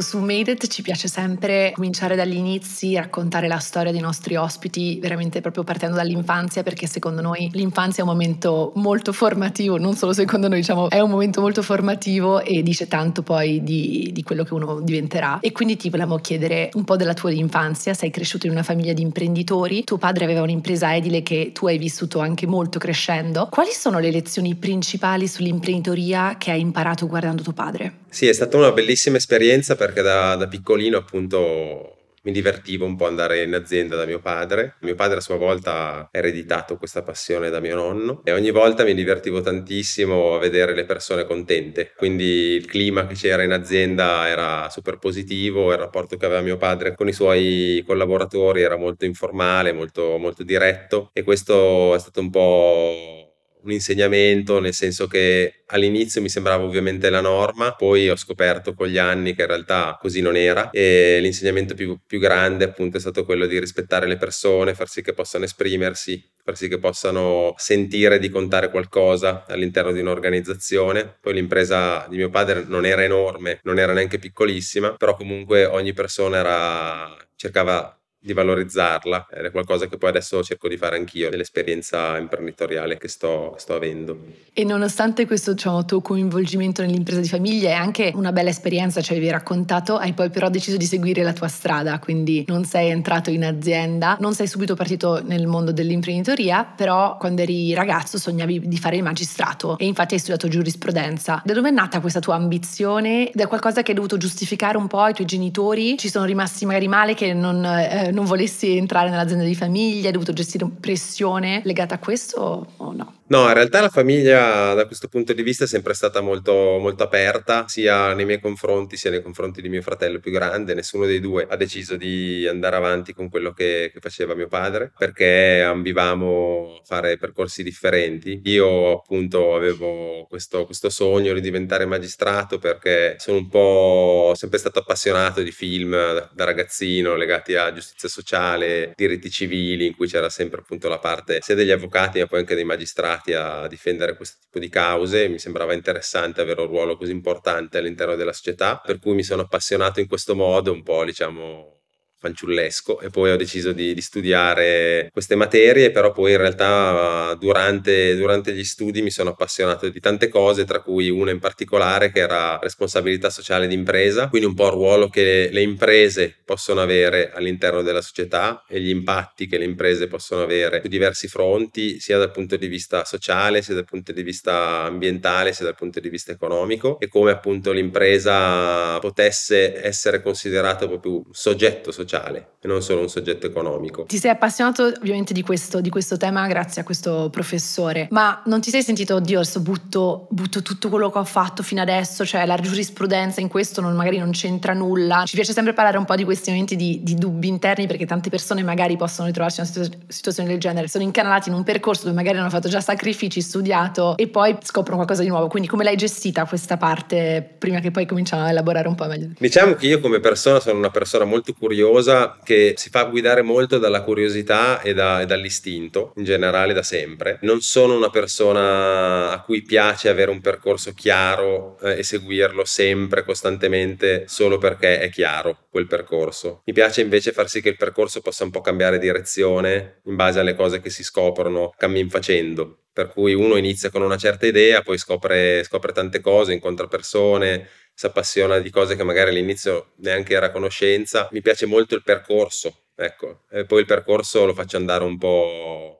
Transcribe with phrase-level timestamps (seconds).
[0.00, 5.00] su Made It ci piace sempre cominciare dagli inizi, raccontare la storia dei nostri ospiti,
[5.00, 10.12] veramente proprio partendo dall'infanzia, perché secondo noi l'infanzia è un momento molto formativo, non solo
[10.12, 14.44] secondo noi, diciamo, è un momento molto formativo e dice tanto poi di, di quello
[14.44, 15.40] che uno diventerà.
[15.40, 18.92] E quindi ti volevamo chiedere un po' della tua infanzia, sei cresciuto in una famiglia
[18.92, 23.48] di imprenditori, tuo padre aveva un'impresa edile che tu hai vissuto anche molto crescendo.
[23.50, 27.94] Quali sono le lezioni principali sull'imprenditoria che hai imparato guardando tuo padre?
[28.08, 29.38] Sì, è stata una bellissima esperienza
[29.76, 34.76] perché da, da piccolino appunto mi divertivo un po' andare in azienda da mio padre.
[34.80, 38.84] Mio padre a sua volta ha ereditato questa passione da mio nonno e ogni volta
[38.84, 41.92] mi divertivo tantissimo a vedere le persone contente.
[41.96, 46.56] Quindi il clima che c'era in azienda era super positivo, il rapporto che aveva mio
[46.56, 52.20] padre con i suoi collaboratori era molto informale, molto, molto diretto e questo è stato
[52.20, 53.19] un po'
[53.62, 58.88] un insegnamento, nel senso che all'inizio mi sembrava ovviamente la norma, poi ho scoperto con
[58.88, 63.00] gli anni che in realtà così non era e l'insegnamento più, più grande appunto è
[63.00, 67.54] stato quello di rispettare le persone, far sì che possano esprimersi, far sì che possano
[67.56, 71.18] sentire di contare qualcosa all'interno di un'organizzazione.
[71.20, 75.92] Poi l'impresa di mio padre non era enorme, non era neanche piccolissima, però comunque ogni
[75.92, 79.28] persona era, cercava di valorizzarla.
[79.28, 84.18] È qualcosa che poi adesso cerco di fare anch'io nell'esperienza imprenditoriale che sto, sto avendo.
[84.52, 89.12] E nonostante questo diciamo, tuo coinvolgimento nell'impresa di famiglia è anche una bella esperienza, ci
[89.12, 93.30] avevi raccontato, hai poi però deciso di seguire la tua strada, quindi non sei entrato
[93.30, 98.76] in azienda, non sei subito partito nel mondo dell'imprenditoria, però quando eri ragazzo sognavi di
[98.76, 101.40] fare il magistrato e infatti hai studiato giurisprudenza.
[101.42, 103.30] Da dove è nata questa tua ambizione?
[103.32, 105.96] Da qualcosa che hai dovuto giustificare un po' ai tuoi genitori?
[105.96, 107.64] Ci sono rimasti magari male che non...
[107.64, 112.92] Eh, non volessi entrare nell'azienda di famiglia, hai dovuto gestire pressione legata a questo o
[112.92, 113.14] no?
[113.30, 117.04] No, in realtà la famiglia da questo punto di vista è sempre stata molto, molto
[117.04, 120.74] aperta, sia nei miei confronti sia nei confronti di mio fratello più grande.
[120.74, 124.90] Nessuno dei due ha deciso di andare avanti con quello che, che faceva mio padre,
[124.98, 128.40] perché ambivamo a fare percorsi differenti.
[128.46, 134.80] Io appunto avevo questo, questo sogno di diventare magistrato perché sono un po' sempre stato
[134.80, 140.28] appassionato di film da, da ragazzino legati a giustizia sociale, diritti civili, in cui c'era
[140.28, 144.38] sempre appunto la parte sia degli avvocati ma poi anche dei magistrati a difendere questo
[144.42, 148.98] tipo di cause, mi sembrava interessante avere un ruolo così importante all'interno della società, per
[148.98, 151.79] cui mi sono appassionato in questo modo, un po' diciamo
[152.20, 158.14] fanciullesco e poi ho deciso di, di, studiare queste materie, però poi in realtà durante,
[158.14, 162.20] durante, gli studi mi sono appassionato di tante cose, tra cui una in particolare che
[162.20, 167.80] era responsabilità sociale d'impresa, quindi un po' il ruolo che le imprese possono avere all'interno
[167.80, 172.32] della società e gli impatti che le imprese possono avere su diversi fronti, sia dal
[172.32, 176.32] punto di vista sociale, sia dal punto di vista ambientale, sia dal punto di vista
[176.32, 182.82] economico e come appunto l'impresa potesse essere considerata proprio un soggetto sociale sociale e non
[182.82, 184.04] solo un soggetto economico.
[184.04, 188.60] Ti sei appassionato ovviamente di questo, di questo tema grazie a questo professore, ma non
[188.60, 192.44] ti sei sentito, oddio, adesso butto, butto, tutto quello che ho fatto fino adesso, cioè
[192.44, 195.24] la giurisprudenza in questo non, magari non c'entra nulla.
[195.24, 198.28] Ci piace sempre parlare un po' di questi momenti di, di dubbi interni perché tante
[198.28, 202.14] persone magari possono ritrovarsi in una situazione del genere, sono incanalati in un percorso dove
[202.14, 205.46] magari hanno fatto già sacrifici, studiato e poi scoprono qualcosa di nuovo.
[205.46, 209.28] Quindi come l'hai gestita questa parte prima che poi cominciamo a elaborare un po' meglio?
[209.38, 213.42] Diciamo che io come persona sono una persona molto curiosa cosa che si fa guidare
[213.42, 217.38] molto dalla curiosità e, da, e, dall'istinto, in generale da sempre.
[217.42, 223.22] Non sono una persona a cui piace avere un percorso chiaro eh, e seguirlo sempre,
[223.22, 226.62] costantemente, solo perché è chiaro quel percorso.
[226.64, 230.40] Mi piace invece far sì che il percorso possa un po' cambiare direzione in base
[230.40, 234.82] alle cose che si scoprono cammin facendo per cui uno inizia con una certa idea,
[234.82, 237.68] poi scopre, scopre tante cose, incontra persone,
[238.00, 241.28] si appassiona di cose che magari all'inizio neanche era conoscenza.
[241.32, 245.99] Mi piace molto il percorso, ecco, e poi il percorso lo faccio andare un po'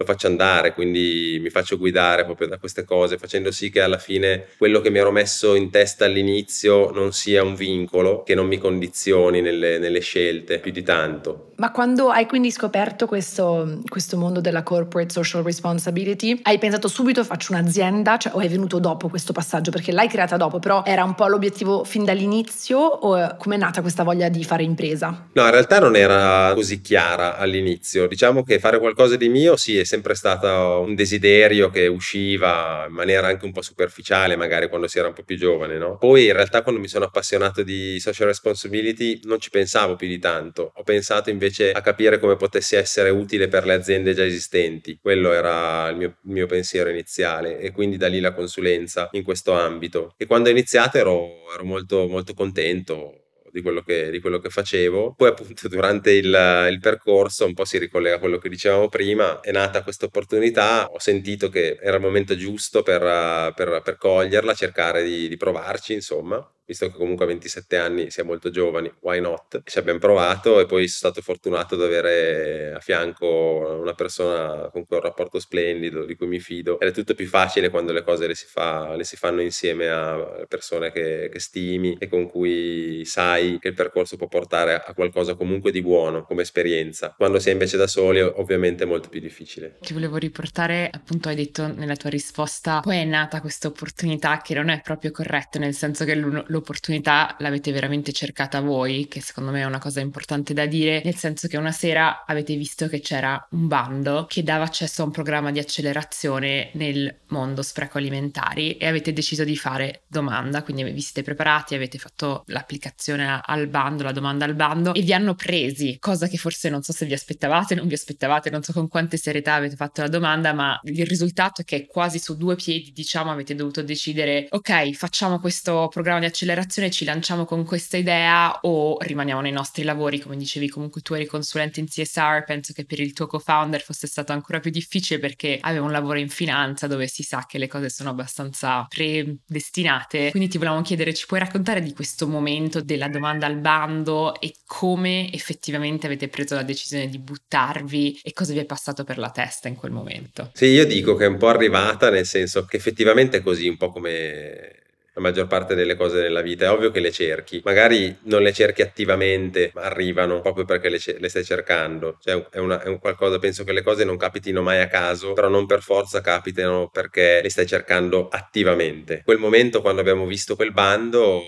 [0.00, 3.98] lo faccio andare, quindi mi faccio guidare proprio da queste cose, facendo sì che alla
[3.98, 8.46] fine quello che mi ero messo in testa all'inizio non sia un vincolo, che non
[8.46, 11.50] mi condizioni nelle, nelle scelte più di tanto.
[11.56, 17.24] Ma quando hai quindi scoperto questo, questo, mondo della corporate social responsibility, hai pensato subito
[17.24, 19.72] faccio un'azienda, cioè, o è venuto dopo questo passaggio?
[19.72, 23.80] Perché l'hai creata dopo, però era un po' l'obiettivo fin dall'inizio o come è nata
[23.80, 25.30] questa voglia di fare impresa?
[25.32, 28.06] No, in realtà non era così chiara all'inizio.
[28.06, 32.94] Diciamo che fare qualcosa di mio sì, è sempre stato un desiderio che usciva in
[32.94, 35.96] maniera anche un po' superficiale, magari quando si era un po' più giovane, no?
[35.96, 40.18] Poi in realtà quando mi sono appassionato di social responsibility non ci pensavo più di
[40.18, 40.72] tanto.
[40.74, 44.98] Ho pensato invece a capire come potessi essere utile per le aziende già esistenti.
[45.00, 49.22] Quello era il mio, il mio pensiero iniziale e quindi da lì la consulenza in
[49.24, 50.14] questo ambito.
[50.16, 54.50] E quando ho iniziato ero, ero molto, molto contento di quello, che, di quello che,
[54.50, 55.14] facevo.
[55.16, 59.40] Poi appunto durante il, il, percorso, un po' si ricollega a quello che dicevamo prima,
[59.40, 64.54] è nata questa opportunità, ho sentito che era il momento giusto per, per, per coglierla,
[64.54, 69.20] cercare di, di provarci, insomma visto che comunque a 27 anni siamo molto giovani, why
[69.20, 69.62] not?
[69.64, 74.84] Ci abbiamo provato e poi sono stato fortunato ad avere a fianco una persona con
[74.84, 76.78] cui ho un rapporto splendido, di cui mi fido.
[76.78, 79.88] Ed è tutto più facile quando le cose le si, fa, le si fanno insieme
[79.88, 84.92] a persone che, che, stimi e con cui sai che il percorso può portare a
[84.92, 87.14] qualcosa comunque di buono come esperienza.
[87.16, 89.78] Quando si è invece da soli ovviamente è molto più difficile.
[89.80, 94.52] Ti volevo riportare, appunto hai detto nella tua risposta, poi è nata questa opportunità che
[94.52, 99.50] non è proprio corretta, nel senso che l'uno l'opportunità l'avete veramente cercata voi, che secondo
[99.50, 103.00] me è una cosa importante da dire, nel senso che una sera avete visto che
[103.00, 108.76] c'era un bando che dava accesso a un programma di accelerazione nel mondo spreco alimentari
[108.76, 114.02] e avete deciso di fare domanda, quindi vi siete preparati, avete fatto l'applicazione al bando,
[114.02, 117.12] la domanda al bando e vi hanno presi, cosa che forse non so se vi
[117.12, 121.06] aspettavate, non vi aspettavate, non so con quante serietà avete fatto la domanda, ma il
[121.06, 126.20] risultato è che quasi su due piedi, diciamo, avete dovuto decidere, ok, facciamo questo programma
[126.20, 130.68] di accelerazione accelerazione ci lanciamo con questa idea o rimaniamo nei nostri lavori, come dicevi
[130.68, 134.58] comunque tu eri consulente in CSR, penso che per il tuo co-founder fosse stato ancora
[134.60, 138.10] più difficile perché aveva un lavoro in finanza dove si sa che le cose sono
[138.10, 140.30] abbastanza predestinate.
[140.30, 144.54] Quindi ti volevamo chiedere, ci puoi raccontare di questo momento della domanda al bando e
[144.64, 149.30] come effettivamente avete preso la decisione di buttarvi e cosa vi è passato per la
[149.30, 150.50] testa in quel momento?
[150.54, 153.76] Sì, io dico che è un po' arrivata nel senso che effettivamente è così, un
[153.76, 154.86] po' come
[155.18, 156.66] la maggior parte delle cose nella vita.
[156.66, 161.00] È ovvio che le cerchi, magari non le cerchi attivamente, ma arrivano proprio perché le,
[161.18, 162.18] le stai cercando.
[162.20, 165.32] Cioè, è, una, è, un qualcosa, penso che le cose non capitino mai a caso,
[165.32, 169.22] però non per forza capitano perché le stai cercando attivamente.
[169.24, 171.42] Quel momento, quando abbiamo visto quel bando,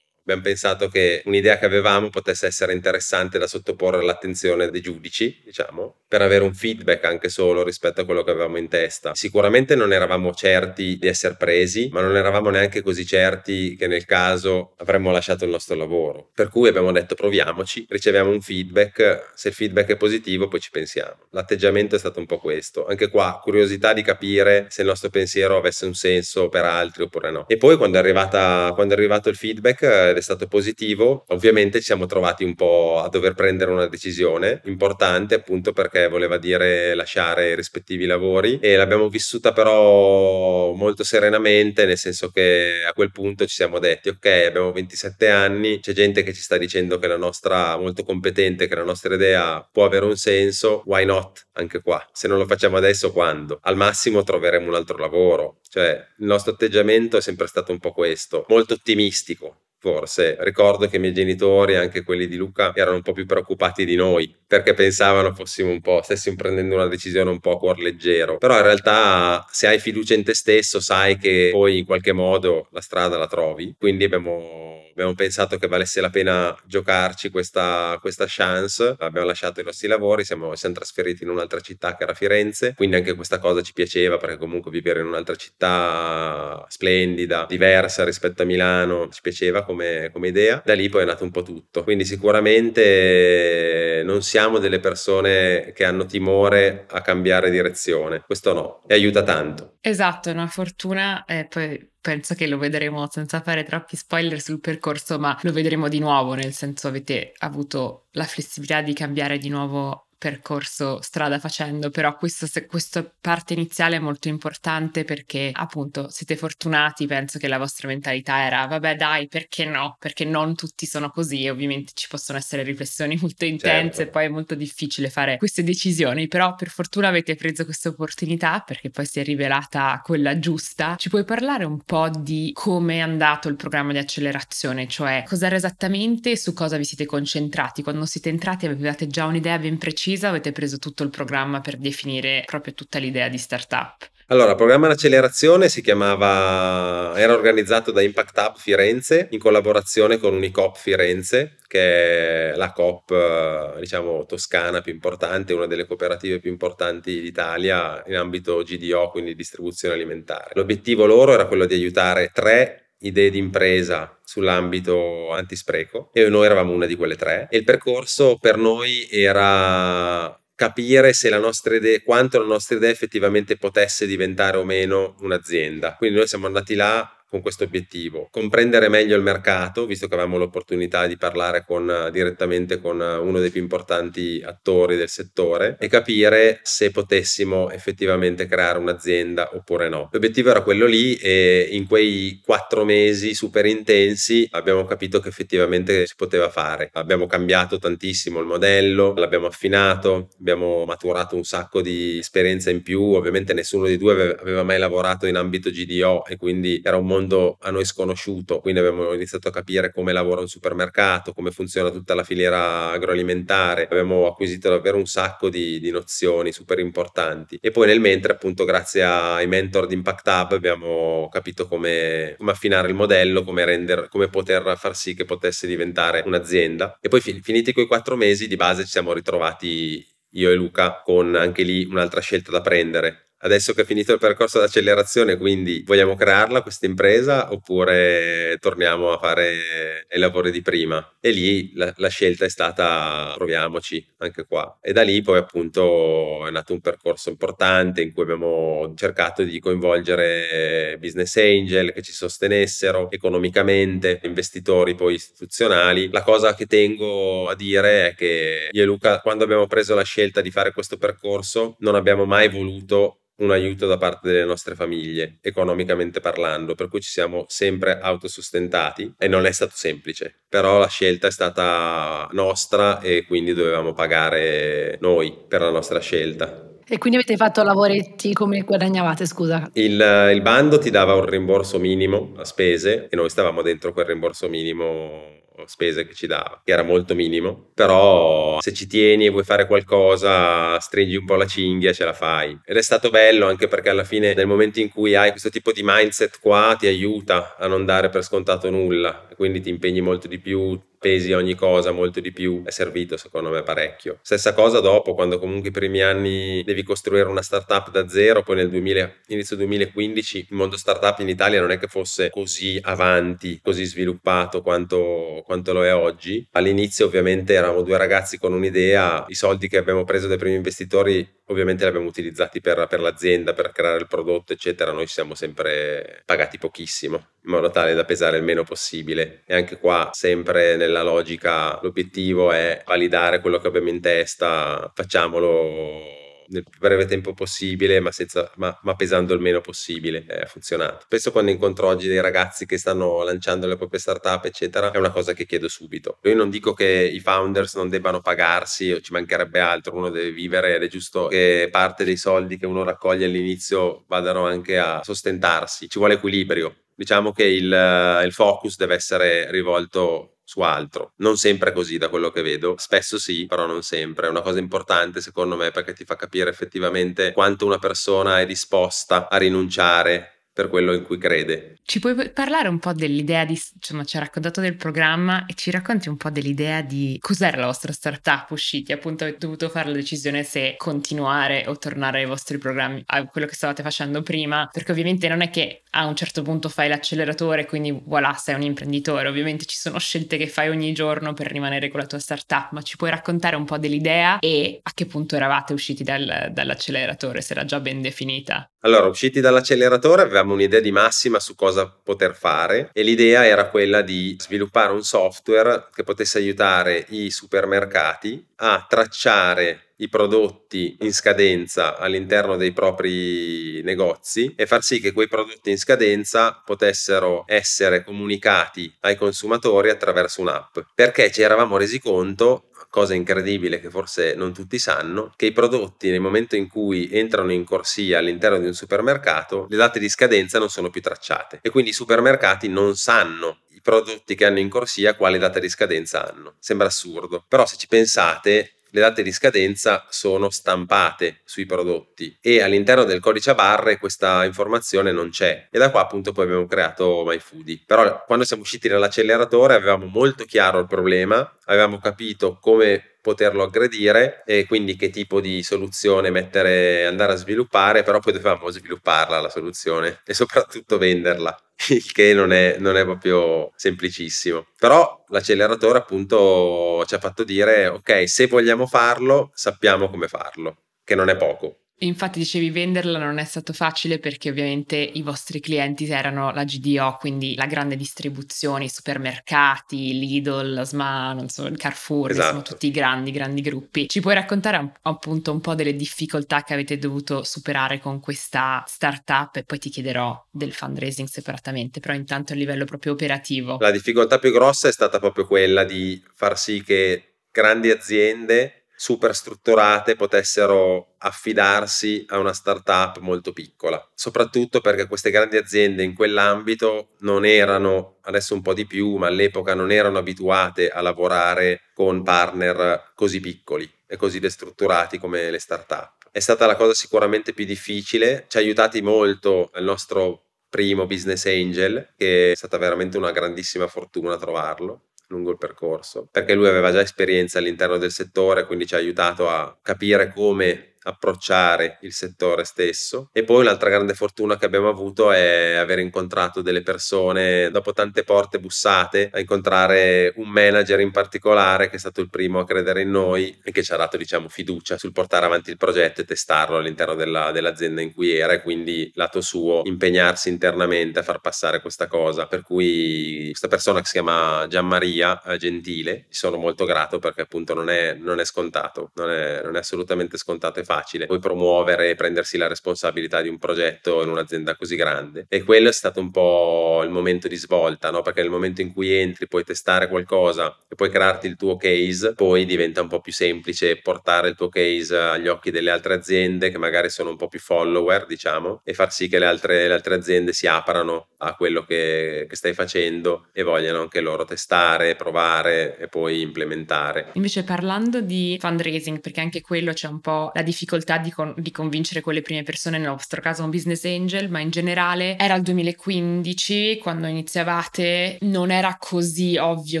[0.30, 5.96] abbiamo pensato che un'idea che avevamo potesse essere interessante da sottoporre all'attenzione dei giudici, diciamo,
[6.06, 9.14] per avere un feedback anche solo rispetto a quello che avevamo in testa.
[9.14, 14.04] Sicuramente non eravamo certi di essere presi, ma non eravamo neanche così certi che nel
[14.04, 16.30] caso avremmo lasciato il nostro lavoro.
[16.34, 20.70] Per cui abbiamo detto proviamoci, riceviamo un feedback, se il feedback è positivo poi ci
[20.70, 21.26] pensiamo.
[21.30, 22.86] L'atteggiamento è stato un po' questo.
[22.86, 27.30] Anche qua curiosità di capire se il nostro pensiero avesse un senso per altri oppure
[27.30, 27.48] no.
[27.48, 31.86] E poi quando è, arrivata, quando è arrivato il feedback è stato positivo, ovviamente ci
[31.86, 37.50] siamo trovati un po' a dover prendere una decisione importante appunto perché voleva dire lasciare
[37.50, 38.58] i rispettivi lavori.
[38.60, 44.08] E l'abbiamo vissuta però molto serenamente nel senso che a quel punto ci siamo detti
[44.08, 48.68] ok abbiamo 27 anni, c'è gente che ci sta dicendo che la nostra molto competente,
[48.68, 51.48] che la nostra idea può avere un senso, why not?
[51.52, 52.06] Anche qua?
[52.12, 53.58] Se non lo facciamo adesso quando?
[53.62, 57.92] Al massimo troveremo un altro lavoro, cioè il nostro atteggiamento è sempre stato un po'
[57.92, 60.36] questo, molto ottimistico forse.
[60.40, 63.96] Ricordo che i miei genitori, anche quelli di Luca, erano un po' più preoccupati di
[63.96, 68.36] noi perché pensavano fossimo un po', stessimo prendendo una decisione un po' a cuor leggero.
[68.38, 72.66] Però in realtà, se hai fiducia in te stesso, sai che poi in qualche modo
[72.72, 73.72] la strada la trovi.
[73.78, 78.96] Quindi abbiamo, abbiamo pensato che valesse la pena giocarci questa, questa chance.
[78.98, 82.74] Abbiamo lasciato i nostri lavori, siamo, siamo trasferiti in un'altra città che era Firenze.
[82.74, 88.42] Quindi anche questa cosa ci piaceva perché comunque vivere in un'altra città splendida, diversa rispetto
[88.42, 90.62] a Milano, ci piaceva come, come idea.
[90.64, 91.82] Da lì poi è nato un po' tutto.
[91.82, 98.22] Quindi sicuramente non siamo delle persone che hanno timore a cambiare direzione.
[98.26, 99.76] Questo no, e aiuta tanto.
[99.80, 104.60] Esatto, è una fortuna e poi penso che lo vedremo senza fare troppi spoiler sul
[104.60, 109.48] percorso, ma lo vedremo di nuovo, nel senso avete avuto la flessibilità di cambiare di
[109.48, 116.36] nuovo percorso strada facendo, però questa, questa parte iniziale è molto importante perché appunto siete
[116.36, 119.96] fortunati, penso che la vostra mentalità era vabbè dai, perché no?
[119.98, 124.02] Perché non tutti sono così ovviamente ci possono essere riflessioni molto intense certo.
[124.02, 128.60] e poi è molto difficile fare queste decisioni, però per fortuna avete preso questa opportunità
[128.60, 130.96] perché poi si è rivelata quella giusta.
[130.96, 135.56] Ci puoi parlare un po' di come è andato il programma di accelerazione, cioè cos'era
[135.56, 137.82] esattamente e su cosa vi siete concentrati?
[137.82, 141.76] Quando siete entrati avevate già un'idea ben precisa precisa avete preso tutto il programma per
[141.76, 144.08] definire proprio tutta l'idea di startup?
[144.26, 150.34] Allora, il programma d'accelerazione si chiamava, era organizzato da Impact Hub Firenze in collaborazione con
[150.34, 157.20] Unicop Firenze, che è la COP, diciamo, toscana più importante, una delle cooperative più importanti
[157.20, 160.50] d'Italia in ambito GDO, quindi distribuzione alimentare.
[160.54, 166.72] L'obiettivo loro era quello di aiutare tre idee di impresa sull'ambito antispreco e noi eravamo
[166.72, 171.98] una di quelle tre e il percorso per noi era capire se la nostra idea,
[172.04, 175.94] quanto la nostra idea effettivamente potesse diventare o meno un'azienda.
[175.94, 180.36] Quindi noi siamo andati là con questo obiettivo, comprendere meglio il mercato, visto che avevamo
[180.36, 186.58] l'opportunità di parlare con, direttamente con uno dei più importanti attori del settore e capire
[186.62, 190.08] se potessimo effettivamente creare un'azienda oppure no.
[190.10, 196.06] L'obiettivo era quello lì e in quei quattro mesi super intensi abbiamo capito che effettivamente
[196.06, 196.90] si poteva fare.
[196.94, 203.00] Abbiamo cambiato tantissimo il modello, l'abbiamo affinato, abbiamo maturato un sacco di esperienza in più,
[203.00, 207.18] ovviamente nessuno di due aveva mai lavorato in ambito GDO e quindi era un mondo
[207.20, 211.90] mondo a noi sconosciuto, quindi abbiamo iniziato a capire come lavora un supermercato, come funziona
[211.90, 217.58] tutta la filiera agroalimentare, abbiamo acquisito davvero un sacco di, di nozioni super importanti.
[217.60, 222.50] E poi nel mentre appunto grazie ai mentor di Impact Hub abbiamo capito come, come
[222.50, 226.98] affinare il modello, come, rendere, come poter far sì che potesse diventare un'azienda.
[227.00, 231.02] E poi fin, finiti quei quattro mesi di base ci siamo ritrovati io e Luca
[231.04, 235.82] con anche lì un'altra scelta da prendere adesso che è finito il percorso d'accelerazione, quindi
[235.86, 241.16] vogliamo crearla questa impresa oppure torniamo a fare i lavori di prima?
[241.20, 244.78] E lì la, la scelta è stata proviamoci anche qua.
[244.82, 249.58] E da lì poi appunto è nato un percorso importante in cui abbiamo cercato di
[249.58, 256.10] coinvolgere business angel che ci sostenessero economicamente, investitori poi istituzionali.
[256.10, 260.02] La cosa che tengo a dire è che io e Luca quando abbiamo preso la
[260.02, 264.74] scelta di fare questo percorso non abbiamo mai voluto un aiuto da parte delle nostre
[264.74, 270.78] famiglie, economicamente parlando, per cui ci siamo sempre autosostentati e non è stato semplice, però
[270.78, 276.68] la scelta è stata nostra e quindi dovevamo pagare noi per la nostra scelta.
[276.92, 279.70] E quindi avete fatto lavoretti come guadagnavate, scusa?
[279.74, 279.92] Il,
[280.32, 284.48] il bando ti dava un rimborso minimo a spese e noi stavamo dentro quel rimborso
[284.48, 289.44] minimo spese che ci dava, che era molto minimo, però se ci tieni e vuoi
[289.44, 292.58] fare qualcosa, stringi un po' la cinghia, ce la fai.
[292.64, 295.72] Ed è stato bello anche perché alla fine nel momento in cui hai questo tipo
[295.72, 300.28] di mindset qua ti aiuta a non dare per scontato nulla, quindi ti impegni molto
[300.28, 304.18] di più, pesi ogni cosa molto di più, è servito secondo me parecchio.
[304.22, 308.56] Stessa cosa dopo, quando comunque i primi anni devi costruire una startup da zero, poi
[308.56, 313.60] nel 2000, inizio 2015 il mondo startup in Italia non è che fosse così avanti,
[313.62, 316.46] così sviluppato quanto, quanto lo è oggi.
[316.52, 321.26] All'inizio ovviamente eravamo due ragazzi con un'idea, i soldi che abbiamo preso dai primi investitori
[321.50, 324.92] ovviamente li abbiamo utilizzati per, per, l'azienda, per creare il prodotto, eccetera.
[324.92, 329.42] Noi siamo sempre pagati pochissimo, in modo tale da pesare il meno possibile.
[329.46, 336.28] E anche qua, sempre nella logica, l'obiettivo è validare quello che abbiamo in testa, facciamolo
[336.50, 340.24] nel più breve tempo possibile, ma, senza, ma, ma pesando il meno possibile.
[340.28, 341.00] Ha funzionato.
[341.04, 345.10] Spesso quando incontro oggi dei ragazzi che stanno lanciando le proprie startup, eccetera, è una
[345.10, 346.18] cosa che chiedo subito.
[346.22, 350.30] Io non dico che i founders non debbano pagarsi o ci mancherebbe altro, uno deve
[350.32, 355.02] vivere ed è giusto che parte dei soldi che uno raccoglie all'inizio vadano anche a
[355.02, 355.88] sostentarsi.
[355.88, 356.74] Ci vuole equilibrio.
[357.00, 361.14] Diciamo che il, il focus deve essere rivolto su altro.
[361.16, 364.26] Non sempre così da quello che vedo, spesso sì, però non sempre.
[364.26, 368.44] È una cosa importante secondo me perché ti fa capire effettivamente quanto una persona è
[368.44, 371.78] disposta a rinunciare per quello in cui crede.
[371.84, 375.70] Ci puoi parlare un po' dell'idea di, insomma, ci ha raccontato del programma e ci
[375.70, 378.92] racconti un po' dell'idea di cos'era la vostra startup usciti?
[378.92, 383.46] Appunto avete dovuto fare la decisione se continuare o tornare ai vostri programmi, a quello
[383.46, 387.66] che stavate facendo prima, perché ovviamente non è che a un certo punto fai l'acceleratore,
[387.66, 391.88] quindi voilà, sei un imprenditore, ovviamente ci sono scelte che fai ogni giorno per rimanere
[391.88, 395.36] con la tua startup, ma ci puoi raccontare un po' dell'idea e a che punto
[395.36, 398.68] eravate usciti dal, dall'acceleratore, se era già ben definita?
[398.82, 404.00] Allora, usciti dall'acceleratore avevamo un'idea di massima su cosa poter fare e l'idea era quella
[404.00, 411.96] di sviluppare un software che potesse aiutare i supermercati a tracciare i prodotti in scadenza
[411.96, 418.94] all'interno dei propri negozi e far sì che quei prodotti in scadenza potessero essere comunicati
[419.00, 420.78] ai consumatori attraverso un'app.
[420.94, 426.10] Perché ci eravamo resi conto cosa incredibile che forse non tutti sanno, che i prodotti
[426.10, 430.58] nel momento in cui entrano in corsia all'interno di un supermercato, le date di scadenza
[430.58, 434.68] non sono più tracciate e quindi i supermercati non sanno i prodotti che hanno in
[434.68, 436.54] corsia quale data di scadenza hanno.
[436.58, 442.60] Sembra assurdo, però se ci pensate le date di scadenza sono stampate sui prodotti e
[442.60, 445.68] all'interno del codice a barre questa informazione non c'è.
[445.70, 447.82] E da qua appunto poi abbiamo creato MyFoodie.
[447.86, 454.42] Però quando siamo usciti dall'acceleratore avevamo molto chiaro il problema avevamo capito come poterlo aggredire
[454.44, 459.48] e quindi che tipo di soluzione mettere, andare a sviluppare, però poi dovevamo svilupparla la
[459.48, 461.56] soluzione e soprattutto venderla,
[461.90, 464.66] il che non è, non è proprio semplicissimo.
[464.78, 471.14] Però l'acceleratore appunto ci ha fatto dire ok, se vogliamo farlo, sappiamo come farlo, che
[471.14, 471.76] non è poco.
[472.02, 477.16] Infatti dicevi venderla non è stato facile perché ovviamente i vostri clienti erano la GDO,
[477.20, 482.48] quindi la grande distribuzione, i supermercati, Lidl, Sma, non so, il Carrefour, esatto.
[482.48, 484.08] sono tutti grandi, grandi gruppi.
[484.08, 489.56] Ci puoi raccontare appunto un po' delle difficoltà che avete dovuto superare con questa startup
[489.56, 493.76] e poi ti chiederò del fundraising separatamente, però intanto a livello proprio operativo.
[493.78, 499.34] La difficoltà più grossa è stata proprio quella di far sì che grandi aziende super
[499.34, 507.12] strutturate potessero affidarsi a una startup molto piccola, soprattutto perché queste grandi aziende in quell'ambito
[507.20, 512.22] non erano, adesso un po' di più, ma all'epoca non erano abituate a lavorare con
[512.22, 516.28] partner così piccoli e così destrutturati come le startup.
[516.30, 521.46] È stata la cosa sicuramente più difficile, ci ha aiutati molto il nostro primo business
[521.46, 526.92] angel, che è stata veramente una grandissima fortuna trovarlo lungo il percorso, perché lui aveva
[526.92, 532.64] già esperienza all'interno del settore, quindi ci ha aiutato a capire come approcciare il settore
[532.64, 533.30] stesso.
[533.32, 538.24] E poi un'altra grande fortuna che abbiamo avuto è aver incontrato delle persone, dopo tante
[538.24, 543.02] porte bussate, a incontrare un manager in particolare che è stato il primo a credere
[543.02, 546.24] in noi e che ci ha dato diciamo fiducia sul portare avanti il progetto e
[546.24, 551.40] testarlo all'interno della, dell'azienda in cui era e quindi lato suo impegnarsi internamente a far
[551.40, 552.46] passare questa cosa.
[552.46, 557.74] Per cui questa persona che si chiama Gianmaria eh, Gentile, sono molto grato perché appunto
[557.74, 561.26] non è, non è scontato, non è, non è assolutamente scontato facile.
[561.26, 565.46] Poi promuovere e prendersi la responsabilità di un progetto in un'azienda così grande.
[565.48, 568.22] E quello è stato un po' il momento di svolta, no?
[568.22, 572.34] perché nel momento in cui entri, puoi testare qualcosa e puoi crearti il tuo case,
[572.34, 576.70] poi diventa un po' più semplice portare il tuo case agli occhi delle altre aziende
[576.70, 579.94] che magari sono un po' più follower, diciamo, e far sì che le altre, le
[579.94, 585.14] altre aziende si aprano a quello che, che stai facendo e vogliano anche loro testare,
[585.14, 587.30] provare e poi implementare.
[587.34, 591.70] Invece parlando di fundraising, perché anche quello c'è un po' la difficoltà di, con- di
[591.70, 595.62] convincere quelle prime persone, nel nostro caso un business angel, ma in generale era il
[595.62, 600.00] 2015 quando iniziavate, non era così ovvio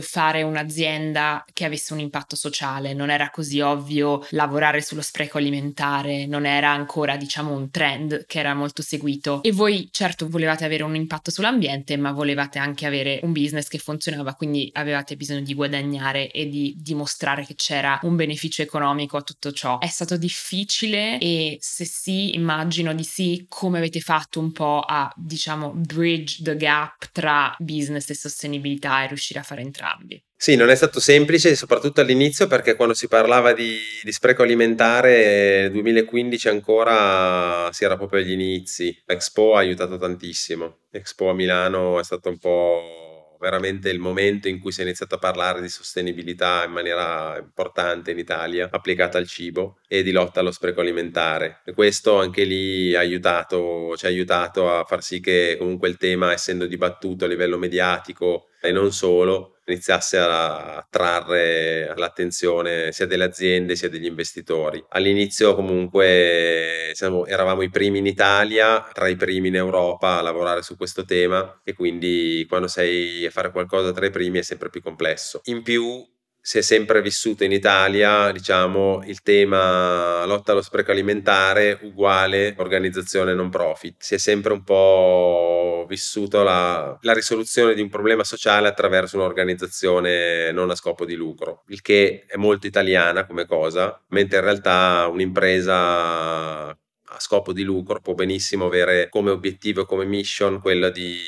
[0.00, 6.26] fare un'azienda che avesse un impatto sociale, non era così ovvio lavorare sullo spreco alimentare,
[6.26, 10.82] non era ancora diciamo un trend che era molto seguito e voi certo volevate avere
[10.82, 15.54] un impatto sull'ambiente, ma volevate anche avere un business che funzionava, quindi avevate bisogno di
[15.54, 19.78] guadagnare e di dimostrare che c'era un beneficio economico a tutto ciò.
[19.78, 25.12] È stato difficile e se sì, immagino di sì, come avete fatto un po' a,
[25.16, 30.22] diciamo, bridge the gap tra business e sostenibilità e riuscire a fare entrambi?
[30.36, 35.62] Sì, non è stato semplice, soprattutto all'inizio, perché quando si parlava di, di spreco alimentare,
[35.62, 39.02] nel 2015 ancora si era proprio agli inizi.
[39.04, 40.78] Expo ha aiutato tantissimo.
[40.90, 43.09] Expo a Milano è stato un po'
[43.40, 48.10] veramente il momento in cui si è iniziato a parlare di sostenibilità in maniera importante
[48.10, 51.62] in Italia, applicata al cibo e di lotta allo spreco alimentare.
[51.64, 55.96] E questo anche lì ha aiutato, ci ha aiutato a far sì che comunque il
[55.96, 63.24] tema, essendo dibattuto a livello mediatico e non solo, iniziasse a attrarre l'attenzione sia delle
[63.24, 64.84] aziende sia degli investitori.
[64.90, 70.62] All'inizio comunque siamo, eravamo i primi in Italia, tra i primi in Europa a lavorare
[70.62, 74.70] su questo tema e quindi quando sei a fare qualcosa tra i primi è sempre
[74.70, 75.40] più complesso.
[75.44, 76.06] In più
[76.42, 83.34] si è sempre vissuto in Italia, diciamo, il tema lotta allo spreco alimentare uguale organizzazione
[83.34, 83.96] non profit.
[83.98, 90.50] Si è sempre un po' vissuto la, la risoluzione di un problema sociale attraverso un'organizzazione
[90.52, 95.08] non a scopo di lucro, il che è molto italiana come cosa, mentre in realtà
[95.12, 101.18] un'impresa a scopo di lucro può benissimo avere come obiettivo, come mission, quello di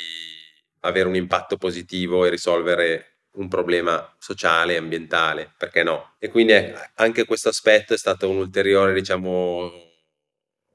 [0.81, 6.15] avere un impatto positivo e risolvere un problema sociale ambientale, perché no?
[6.19, 6.53] E quindi
[6.97, 9.71] anche questo aspetto è stato un ulteriore, diciamo,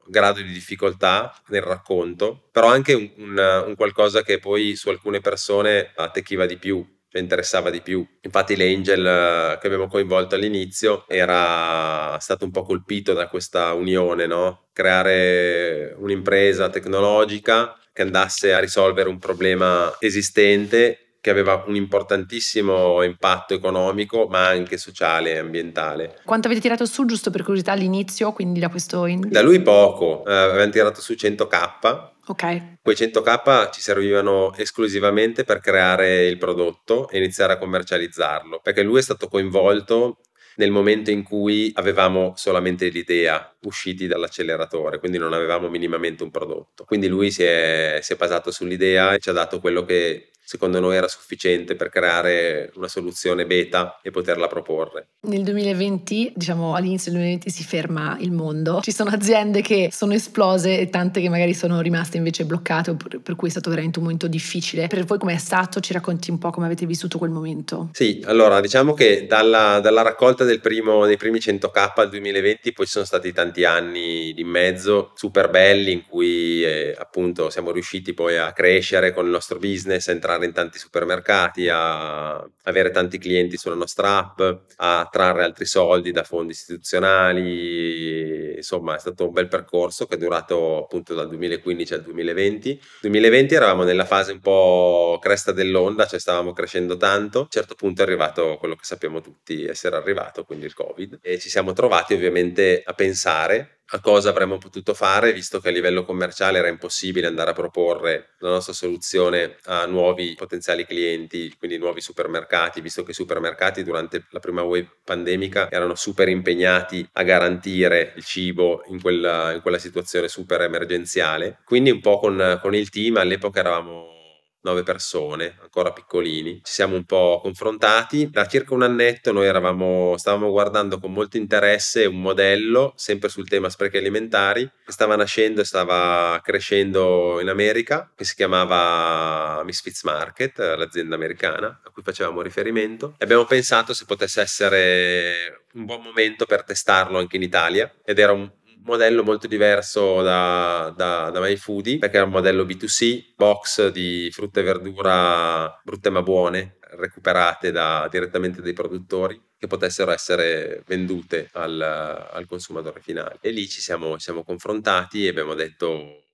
[0.08, 5.20] grado di difficoltà nel racconto, però anche un, un, un qualcosa che poi su alcune
[5.20, 8.06] persone attecchiva di più, cioè interessava di più.
[8.22, 14.26] Infatti l'Angel eh, che abbiamo coinvolto all'inizio era stato un po' colpito da questa unione,
[14.26, 14.68] no?
[14.74, 23.54] Creare un'impresa tecnologica che andasse a risolvere un problema esistente che aveva un importantissimo impatto
[23.54, 26.22] economico, ma anche sociale e ambientale.
[26.24, 29.06] Quanto avete tirato su, giusto per curiosità, all'inizio, quindi da questo...
[29.08, 29.28] In...
[29.28, 32.12] Da lui poco, eh, avevamo tirato su 100k.
[32.28, 32.78] Ok.
[32.82, 39.00] Quei 100k ci servivano esclusivamente per creare il prodotto e iniziare a commercializzarlo, perché lui
[39.00, 40.20] è stato coinvolto
[40.56, 46.86] nel momento in cui avevamo solamente l'idea usciti dall'acceleratore, quindi non avevamo minimamente un prodotto.
[46.86, 50.80] Quindi lui si è, si è basato sull'idea e ci ha dato quello che secondo
[50.80, 55.10] noi era sufficiente per creare una soluzione beta e poterla proporre.
[55.28, 60.14] Nel 2020, diciamo all'inizio del 2020 si ferma il mondo, ci sono aziende che sono
[60.14, 64.06] esplose e tante che magari sono rimaste invece bloccate, per cui è stato veramente un
[64.06, 64.88] momento difficile.
[64.88, 65.82] Per voi com'è stato?
[65.82, 67.90] Ci racconti un po' come avete vissuto quel momento?
[67.92, 72.86] Sì, allora diciamo che dalla, dalla raccolta del primo, dei primi 100k al 2020 poi
[72.86, 78.14] ci sono stati tanti anni di mezzo super belli in cui eh, appunto siamo riusciti
[78.14, 82.92] poi a crescere con il nostro business, a entrare entrare in tanti supermercati, a avere
[82.92, 84.42] tanti clienti sulla nostra app,
[84.78, 88.56] a trarre altri soldi da fondi istituzionali.
[88.56, 92.70] Insomma, è stato un bel percorso che è durato appunto dal 2015 al 2020.
[92.70, 97.40] Nel 2020 eravamo nella fase un po' cresta dell'onda, cioè stavamo crescendo tanto.
[97.40, 101.20] A un certo punto è arrivato quello che sappiamo tutti essere arrivato, quindi il Covid.
[101.22, 106.04] E ci siamo trovati ovviamente a pensare cosa avremmo potuto fare, visto che a livello
[106.04, 112.02] commerciale era impossibile andare a proporre la nostra soluzione a nuovi potenziali clienti, quindi nuovi
[112.02, 118.14] supermercati, visto che i supermercati durante la prima wave pandemica erano super impegnati a garantire
[118.16, 121.60] il cibo in quella, in quella situazione super emergenziale.
[121.64, 124.17] Quindi un po' con, con il team all'epoca eravamo
[124.62, 126.62] nove persone, ancora piccolini.
[126.64, 128.30] Ci siamo un po' confrontati.
[128.30, 133.48] Da circa un annetto noi eravamo, stavamo guardando con molto interesse un modello, sempre sul
[133.48, 140.04] tema sprechi alimentari, che stava nascendo e stava crescendo in America, che si chiamava Misfits
[140.04, 143.16] Market, l'azienda americana a cui facevamo riferimento.
[143.18, 148.20] E abbiamo pensato se potesse essere un buon momento per testarlo anche in Italia ed
[148.20, 148.50] era un
[148.88, 154.62] modello molto diverso da, da, da MyFoodie perché era un modello B2C, box di frutta
[154.62, 161.82] e verdura brutte ma buone, recuperate da, direttamente dai produttori che potessero essere vendute al,
[161.82, 163.38] al consumatore finale.
[163.42, 166.27] E lì ci siamo, siamo confrontati e abbiamo detto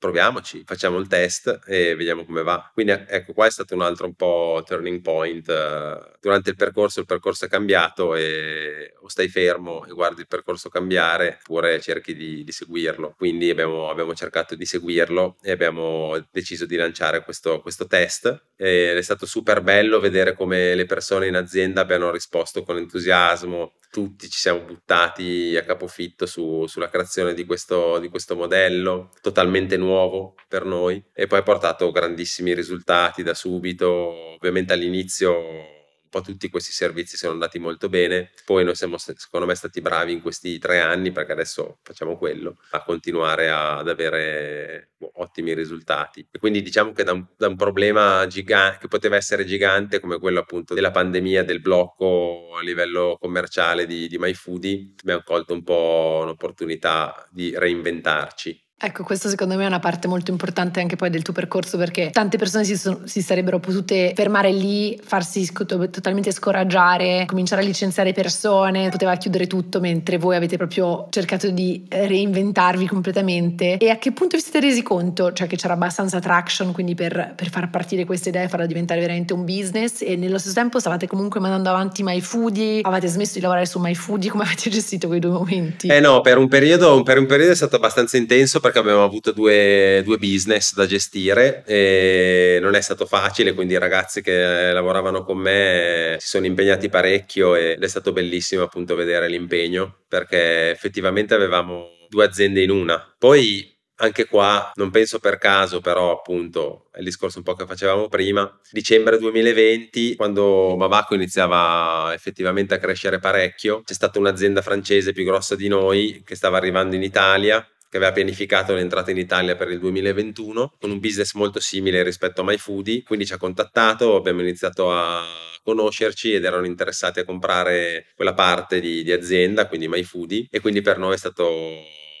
[0.00, 2.68] proviamoci, facciamo il test e vediamo come va.
[2.72, 5.46] Quindi ecco, qua è stato un altro un po' turning point.
[5.46, 10.26] Uh, durante il percorso il percorso è cambiato e o stai fermo e guardi il
[10.26, 13.14] percorso cambiare oppure cerchi di, di seguirlo.
[13.16, 18.96] Quindi abbiamo, abbiamo, cercato di seguirlo e abbiamo deciso di lanciare questo, questo test ed
[18.96, 24.30] è stato super bello vedere come le persone in azienda abbiano risposto con entusiasmo tutti
[24.30, 30.34] ci siamo buttati a capofitto su, sulla creazione di questo, di questo modello totalmente nuovo
[30.48, 33.88] per noi e poi ha portato grandissimi risultati da subito.
[34.34, 35.79] Ovviamente all'inizio
[36.10, 38.32] po' tutti questi servizi sono andati molto bene.
[38.44, 42.58] Poi noi siamo, secondo me, stati bravi in questi tre anni, perché adesso facciamo quello,
[42.72, 46.26] a continuare ad avere boh, ottimi risultati.
[46.30, 50.18] E quindi diciamo che da un, da un problema gigante, che poteva essere gigante, come
[50.18, 55.62] quello appunto della pandemia, del blocco a livello commerciale di, di MyFoodie, abbiamo colto un
[55.62, 61.10] po' un'opportunità di reinventarci Ecco, questo secondo me è una parte molto importante anche poi
[61.10, 66.32] del tuo percorso perché tante persone si, sono, si sarebbero potute fermare lì, farsi totalmente
[66.32, 72.86] scoraggiare, cominciare a licenziare persone, poteva chiudere tutto mentre voi avete proprio cercato di reinventarvi
[72.86, 73.76] completamente.
[73.76, 75.34] E a che punto vi siete resi conto?
[75.34, 79.00] Cioè che c'era abbastanza traction quindi per, per far partire questa idea e farla diventare
[79.00, 83.40] veramente un business e nello stesso tempo stavate comunque mandando avanti MyFoodie, avete smesso di
[83.40, 85.88] lavorare su MyFoodie, come avete gestito quei due momenti?
[85.88, 89.32] Eh no, per un periodo, per un periodo è stato abbastanza intenso perché abbiamo avuto
[89.32, 95.24] due, due, business da gestire e non è stato facile, quindi i ragazzi che lavoravano
[95.24, 101.34] con me si sono impegnati parecchio ed è stato bellissimo appunto vedere l'impegno perché effettivamente
[101.34, 103.12] avevamo due aziende in una.
[103.18, 107.66] Poi anche qua, non penso per caso, però appunto è il discorso un po' che
[107.66, 115.12] facevamo prima, dicembre 2020, quando Babaco iniziava effettivamente a crescere parecchio, c'è stata un'azienda francese
[115.12, 119.56] più grossa di noi che stava arrivando in Italia che aveva pianificato l'entrata in Italia
[119.56, 124.14] per il 2021 con un business molto simile rispetto a MyFoodie, quindi ci ha contattato,
[124.14, 125.24] abbiamo iniziato a
[125.64, 130.46] conoscerci ed erano interessati a comprare quella parte di, di azienda, quindi MyFoodie.
[130.50, 131.48] E quindi per noi è stato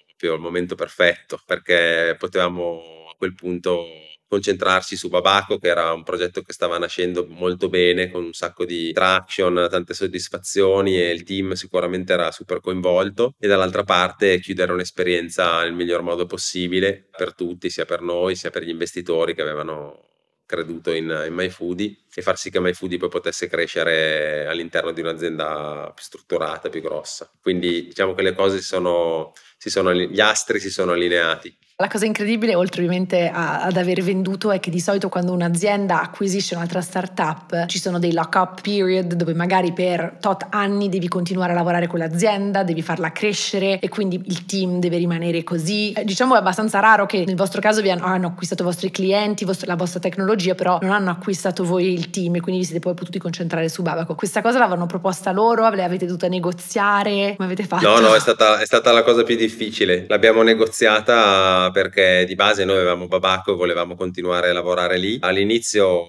[0.06, 3.86] proprio il momento perfetto perché potevamo a quel punto
[4.30, 8.64] concentrarsi su Babaco, che era un progetto che stava nascendo molto bene, con un sacco
[8.64, 13.34] di traction, tante soddisfazioni e il team sicuramente era super coinvolto.
[13.40, 18.50] E dall'altra parte chiudere un'esperienza nel miglior modo possibile per tutti, sia per noi, sia
[18.50, 20.04] per gli investitori che avevano
[20.46, 25.92] creduto in, in MyFoodie e far sì che MyFoodie poi potesse crescere all'interno di un'azienda
[25.94, 27.30] più strutturata, più grossa.
[27.40, 29.32] Quindi diciamo che le cose sono,
[29.68, 31.54] sono gli astri si sono allineati.
[31.80, 36.02] La cosa incredibile, oltre ovviamente a, ad aver venduto, è che di solito quando un'azienda
[36.02, 41.52] acquisisce un'altra startup ci sono dei lock-up period dove magari per tot anni devi continuare
[41.52, 45.92] a lavorare con l'azienda, devi farla crescere e quindi il team deve rimanere così.
[45.92, 48.90] Eh, diciamo è abbastanza raro che nel vostro caso vi hanno, hanno acquistato i vostri
[48.90, 52.80] clienti, la vostra tecnologia, però non hanno acquistato voi il team e quindi vi siete
[52.80, 54.14] poi potuti concentrare su Babaco.
[54.14, 57.88] Questa cosa l'avevano proposta loro, l'avete dovuta negoziare, come avete fatto?
[57.88, 59.49] No, no, è stata, è stata la cosa più difficile.
[60.08, 65.18] L'abbiamo negoziata perché di base noi avevamo Babacco e volevamo continuare a lavorare lì.
[65.20, 66.06] All'inizio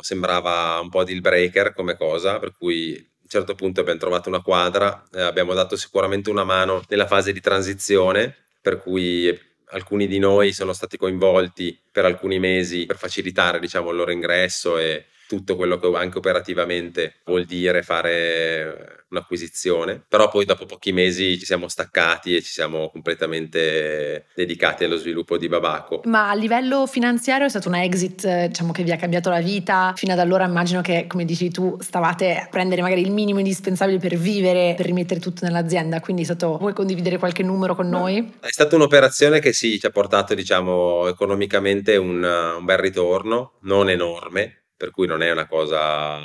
[0.00, 4.28] sembrava un po' deal breaker come cosa, per cui a un certo punto abbiamo trovato
[4.28, 9.36] una quadra, eh, abbiamo dato sicuramente una mano nella fase di transizione, per cui
[9.70, 14.78] alcuni di noi sono stati coinvolti per alcuni mesi per facilitare diciamo, il loro ingresso
[14.78, 21.38] e tutto quello che anche operativamente vuol dire fare un'acquisizione, però poi dopo pochi mesi
[21.38, 26.02] ci siamo staccati e ci siamo completamente dedicati allo sviluppo di Babaco.
[26.04, 29.92] Ma a livello finanziario è stato una exit, diciamo che vi ha cambiato la vita.
[29.96, 33.98] Fino ad allora immagino che, come dici tu, stavate a prendere magari il minimo indispensabile
[33.98, 38.34] per vivere, per rimettere tutto nell'azienda, quindi è stato, vuoi condividere qualche numero con noi?
[38.40, 43.88] È stata un'operazione che sì, ci ha portato, diciamo, economicamente un, un bel ritorno, non
[43.88, 46.18] enorme, per cui non è una cosa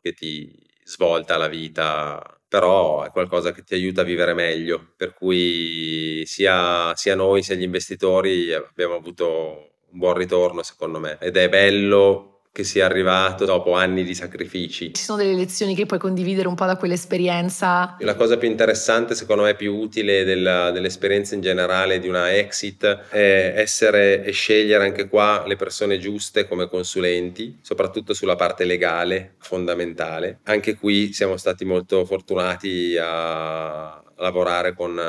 [0.00, 0.50] che ti
[0.84, 6.94] svolta la vita, però è qualcosa che ti aiuta a vivere meglio, per cui sia,
[6.96, 11.18] sia noi sia gli investitori abbiamo avuto un buon ritorno secondo me.
[11.20, 14.92] Ed è bello che sia arrivato dopo anni di sacrifici.
[14.92, 17.96] Ci sono delle lezioni che puoi condividere un po' da quell'esperienza?
[18.00, 22.84] La cosa più interessante, secondo me più utile della, dell'esperienza in generale di una exit
[23.08, 29.36] è essere e scegliere anche qua le persone giuste come consulenti, soprattutto sulla parte legale,
[29.38, 30.40] fondamentale.
[30.44, 35.00] Anche qui siamo stati molto fortunati a lavorare con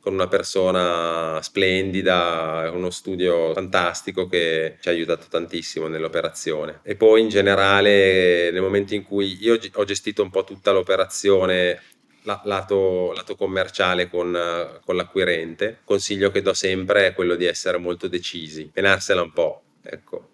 [0.00, 6.80] con una persona splendida, uno studio fantastico che ci ha aiutato tantissimo nell'operazione.
[6.82, 11.80] E poi in generale nel momento in cui io ho gestito un po' tutta l'operazione
[12.22, 18.08] lato, lato commerciale con, con l'acquirente, consiglio che do sempre è quello di essere molto
[18.08, 19.62] decisi, menarsela un po'.
[19.82, 20.32] Ecco,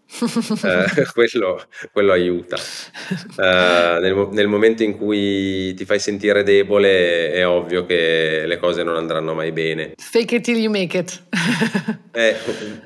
[0.64, 2.56] eh, quello, quello, aiuta.
[2.56, 8.82] Eh, nel, nel, momento in cui ti fai sentire debole è ovvio che le cose
[8.82, 9.94] non andranno mai bene.
[9.96, 11.22] Fake it till you make it.
[12.12, 12.36] eh,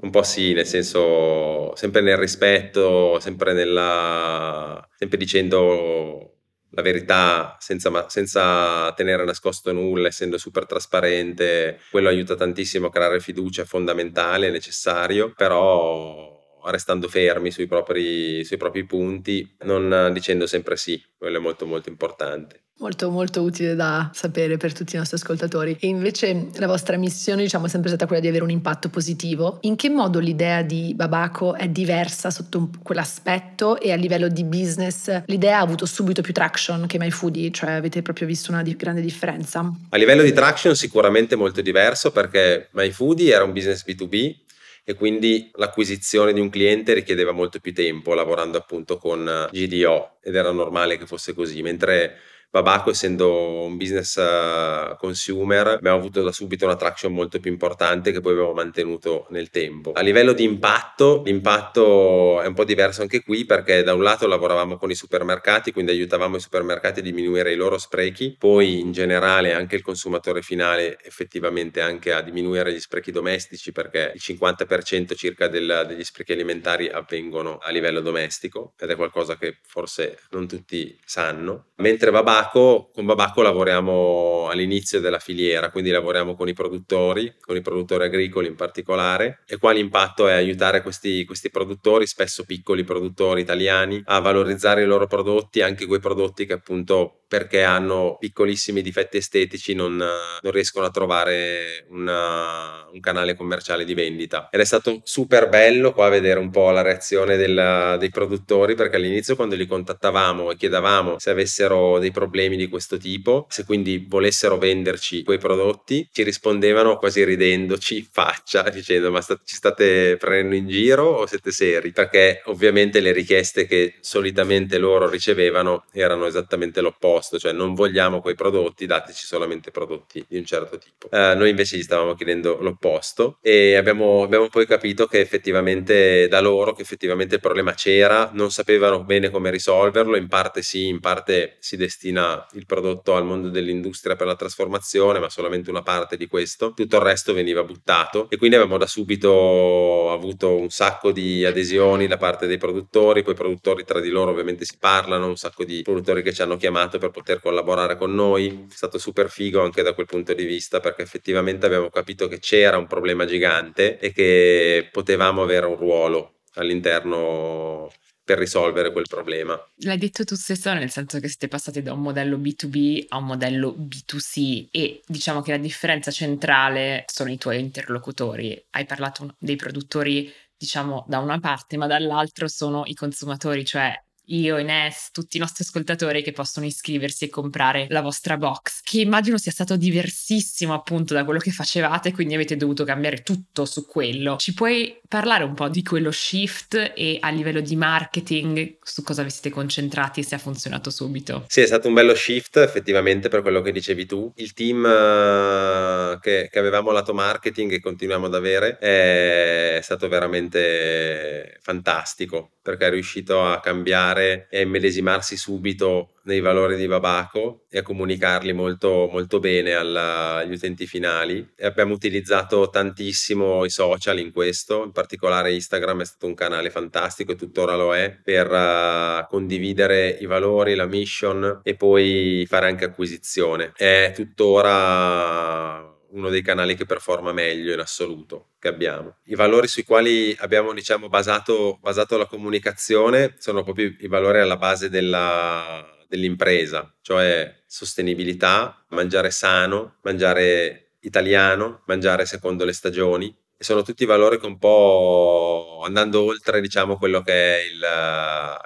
[0.01, 6.35] un po' sì, nel senso sempre nel rispetto, sempre, nella, sempre dicendo
[6.73, 13.19] la verità senza, senza, tenere nascosto nulla, essendo super trasparente, quello aiuta tantissimo a creare
[13.19, 16.39] fiducia, è fondamentale, è necessario, però
[16.71, 21.89] restando fermi sui propri, sui propri punti, non dicendo sempre sì, quello è molto molto
[21.89, 22.63] importante.
[22.81, 25.77] Molto molto utile da sapere per tutti i nostri ascoltatori.
[25.79, 29.59] E invece la vostra missione diciamo è sempre stata quella di avere un impatto positivo.
[29.63, 35.25] In che modo l'idea di Babaco è diversa sotto quell'aspetto e a livello di business
[35.27, 37.51] l'idea ha avuto subito più traction che MyFoodie?
[37.51, 39.71] Cioè avete proprio visto una di- grande differenza?
[39.91, 44.49] A livello di traction sicuramente molto diverso perché MyFoodie era un business B2B
[44.85, 50.35] e quindi l'acquisizione di un cliente richiedeva molto più tempo lavorando appunto con GDO ed
[50.35, 52.17] era normale che fosse così, mentre
[52.53, 58.11] Babaco, essendo un business uh, consumer, abbiamo avuto da subito una traction molto più importante
[58.11, 59.93] che poi abbiamo mantenuto nel tempo.
[59.93, 64.27] A livello di impatto, l'impatto è un po' diverso anche qui perché da un lato
[64.27, 68.91] lavoravamo con i supermercati, quindi aiutavamo i supermercati a diminuire i loro sprechi, poi in
[68.91, 75.15] generale anche il consumatore finale effettivamente anche a diminuire gli sprechi domestici perché il 50%
[75.15, 80.49] circa del, degli sprechi alimentari avvengono a livello domestico ed è qualcosa che forse non
[80.49, 81.67] tutti sanno.
[81.77, 87.55] Mentre Babaco Babaco, con Babaco lavoriamo all'inizio della filiera, quindi lavoriamo con i produttori, con
[87.57, 92.83] i produttori agricoli in particolare, e qua l'impatto è aiutare questi, questi produttori, spesso piccoli
[92.83, 98.83] produttori italiani, a valorizzare i loro prodotti, anche quei prodotti che appunto perché hanno piccolissimi
[98.83, 104.49] difetti estetici non, non riescono a trovare una, un canale commerciale di vendita.
[104.51, 108.97] Ed è stato super bello qua vedere un po' la reazione del, dei produttori perché
[108.97, 114.07] all'inizio quando li contattavamo e chiedevamo se avessero dei problemi di questo tipo, se quindi
[114.09, 120.55] volessero venderci quei prodotti, ci rispondevano quasi ridendoci faccia dicendo ma sta, ci state prendendo
[120.55, 121.93] in giro o siete seri?
[121.93, 128.21] Perché ovviamente le richieste che solitamente loro ricevevano erano esattamente l'opposto opposto, cioè non vogliamo
[128.21, 131.09] quei prodotti, dateci solamente prodotti di un certo tipo.
[131.11, 136.41] Eh, noi invece gli stavamo chiedendo l'opposto e abbiamo, abbiamo poi capito che effettivamente da
[136.41, 141.01] loro, che effettivamente il problema c'era, non sapevano bene come risolverlo, in parte sì, in
[141.01, 141.77] parte si
[142.21, 146.73] destina il prodotto al mondo dell'industria per la trasformazione, ma solamente una parte di questo,
[146.75, 152.07] tutto il resto veniva buttato e quindi abbiamo da subito avuto un sacco di adesioni
[152.07, 155.65] da parte dei produttori, poi i produttori tra di loro ovviamente si parlano, un sacco
[155.65, 158.67] di produttori che ci hanno chiamato per poter collaborare con noi.
[158.71, 162.39] È stato super figo anche da quel punto di vista perché effettivamente abbiamo capito che
[162.39, 167.91] c'era un problema gigante e che potevamo avere un ruolo all'interno
[168.31, 169.61] per risolvere quel problema.
[169.79, 173.25] L'hai detto tu stesso nel senso che siete passati da un modello B2B a un
[173.25, 178.67] modello B2C e diciamo che la differenza centrale sono i tuoi interlocutori.
[178.71, 183.93] Hai parlato dei produttori diciamo da una parte ma dall'altro sono i consumatori, cioè
[184.31, 189.01] io, Ines, tutti i nostri ascoltatori che possono iscriversi e comprare la vostra box, che
[189.01, 193.87] immagino sia stato diversissimo appunto da quello che facevate, quindi avete dovuto cambiare tutto su
[193.87, 194.37] quello.
[194.37, 199.23] Ci puoi parlare un po' di quello shift e a livello di marketing su cosa
[199.23, 201.45] vi siete concentrati e se ha funzionato subito?
[201.49, 204.33] Sì, è stato un bello shift effettivamente per quello che dicevi tu.
[204.37, 211.59] Il team uh, che, che avevamo lato marketing e continuiamo ad avere è stato veramente
[211.61, 217.79] fantastico perché è riuscito a cambiare e a immedesimarsi subito nei valori di Babaco e
[217.79, 221.53] a comunicarli molto, molto bene alla, agli utenti finali.
[221.57, 226.71] E abbiamo utilizzato tantissimo i social in questo, in particolare Instagram è stato un canale
[226.71, 232.69] fantastico e tuttora lo è per uh, condividere i valori, la mission e poi fare
[232.69, 233.73] anche acquisizione.
[233.75, 239.17] È tuttora uno dei canali che performa meglio in assoluto che abbiamo.
[239.25, 244.57] I valori sui quali abbiamo diciamo, basato, basato la comunicazione sono proprio i valori alla
[244.57, 253.35] base della, dell'impresa, cioè sostenibilità, mangiare sano, mangiare italiano, mangiare secondo le stagioni.
[253.57, 257.87] E sono tutti valori che un po' andando oltre, diciamo, quello che è il,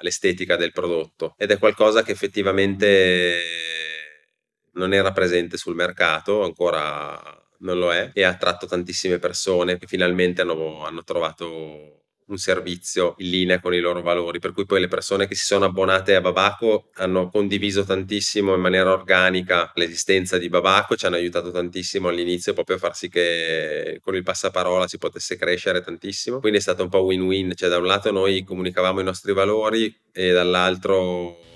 [0.01, 1.35] l'estetica del prodotto.
[1.37, 3.41] Ed è qualcosa che effettivamente
[4.75, 9.87] non era presente sul mercato, ancora non lo è, e ha attratto tantissime persone che
[9.87, 14.81] finalmente hanno, hanno trovato un servizio in linea con i loro valori, per cui poi
[14.81, 20.39] le persone che si sono abbonate a Babaco hanno condiviso tantissimo in maniera organica l'esistenza
[20.39, 24.89] di Babaco, ci hanno aiutato tantissimo all'inizio proprio a far sì che con il passaparola
[24.89, 28.43] si potesse crescere tantissimo, quindi è stato un po' win-win, cioè da un lato noi
[28.43, 31.53] comunicavamo i nostri valori e dall'altro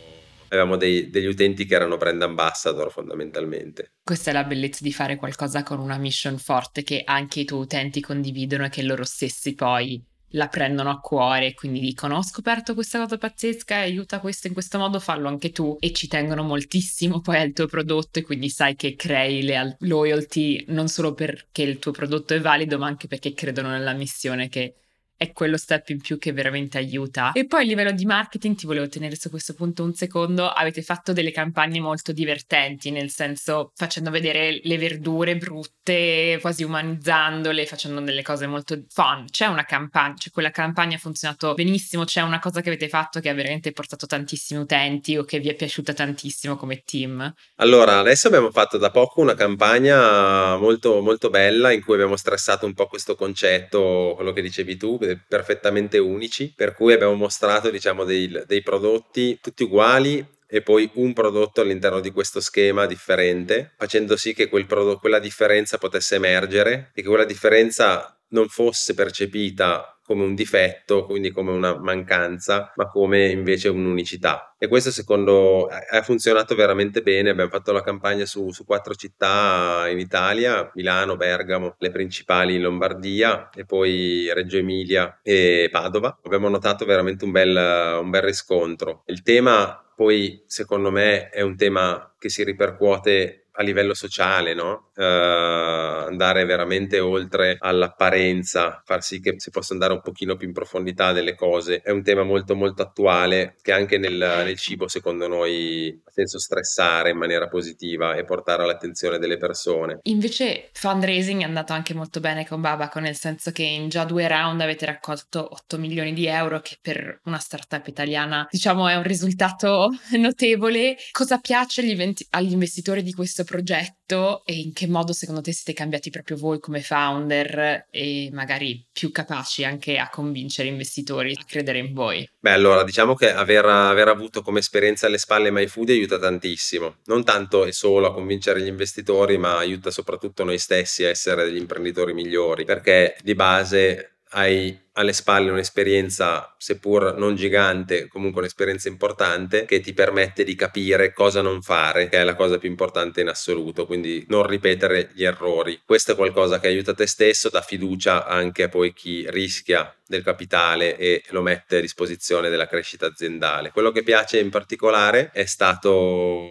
[0.49, 3.93] avevamo dei, degli utenti che erano brand ambassador fondamentalmente.
[4.03, 7.63] Questa è la bellezza di fare qualcosa con una mission forte che anche i tuoi
[7.63, 12.23] utenti condividono e che loro stessi poi la prendono a cuore e quindi dicono ho
[12.23, 16.43] scoperto questa cosa pazzesca aiuta questo in questo modo fallo anche tu e ci tengono
[16.43, 21.63] moltissimo poi al tuo prodotto e quindi sai che crei le loyalty non solo perché
[21.63, 24.75] il tuo prodotto è valido ma anche perché credono nella missione che
[25.19, 27.33] è quello step in più che veramente aiuta.
[27.33, 30.81] E poi a livello di marketing ti volevo tenere su questo punto un secondo, avete
[30.81, 38.01] fatto delle campagne molto divertenti, nel senso facendo vedere le verdure brutte, quasi umanizzandole, facendo
[38.01, 39.27] delle cose molto fun.
[39.29, 43.19] C'è una campagna, cioè quella campagna ha funzionato benissimo, c'è una cosa che avete fatto
[43.19, 47.35] che ha veramente portato tantissimi utenti o che vi è piaciuta tantissimo come team?
[47.57, 52.67] Allora, adesso abbiamo fatto da poco una campagna molto molto bella in cui abbiamo stressato
[52.67, 58.05] un po' questo concetto, quello che dicevi tu, perfettamente unici, per cui abbiamo mostrato diciamo,
[58.05, 64.17] dei, dei prodotti tutti uguali e poi un prodotto all'interno di questo schema differente, facendo
[64.17, 69.98] sì che quel prodotto, quella differenza potesse emergere e che quella differenza non fosse percepita
[70.09, 74.55] come un difetto, quindi come una mancanza, ma come invece un'unicità.
[74.59, 77.29] E questo secondo ha funzionato veramente bene.
[77.29, 82.63] Abbiamo fatto la campagna su, su, quattro città in Italia, Milano, Bergamo, le principali in
[82.63, 86.19] Lombardia e poi Reggio Emilia e Padova.
[86.25, 89.03] Abbiamo notato veramente un bel, un bel riscontro.
[89.09, 94.91] Il tema poi secondo me è un tema che si ripercuote a livello sociale, no?
[94.95, 100.53] Uh, andare veramente oltre all'apparenza, far sì che si possa andare un pochino più in
[100.53, 101.81] profondità delle cose.
[101.81, 106.39] È un tema molto molto attuale che anche nel, nel cibo secondo noi ha senso
[106.39, 109.99] stressare in maniera positiva e portare all'attenzione delle persone.
[110.03, 114.29] Invece fundraising è andato anche molto bene con Babaco, nel senso che in già due
[114.29, 119.03] round avete raccolto 8 milioni di euro, che per una startup italiana diciamo è un
[119.03, 120.97] risultato notevole.
[121.11, 125.73] Cosa piace agli, agli investitori di questo progetto e in che modo secondo te siete
[125.73, 131.79] cambiati proprio voi come founder e magari più capaci anche a convincere investitori a credere
[131.79, 132.29] in voi?
[132.39, 137.25] Beh, allora diciamo che aver, aver avuto come esperienza alle spalle MyFood aiuta tantissimo, non
[137.25, 141.57] tanto e solo a convincere gli investitori, ma aiuta soprattutto noi stessi a essere degli
[141.57, 149.65] imprenditori migliori, perché di base hai alle spalle un'esperienza, seppur non gigante, comunque un'esperienza importante
[149.65, 153.29] che ti permette di capire cosa non fare, che è la cosa più importante in
[153.29, 155.81] assoluto, quindi non ripetere gli errori.
[155.85, 160.25] Questo è qualcosa che aiuta te stesso, dà fiducia anche a poi chi rischia del
[160.25, 163.71] capitale e lo mette a disposizione della crescita aziendale.
[163.71, 166.51] Quello che piace in particolare è stato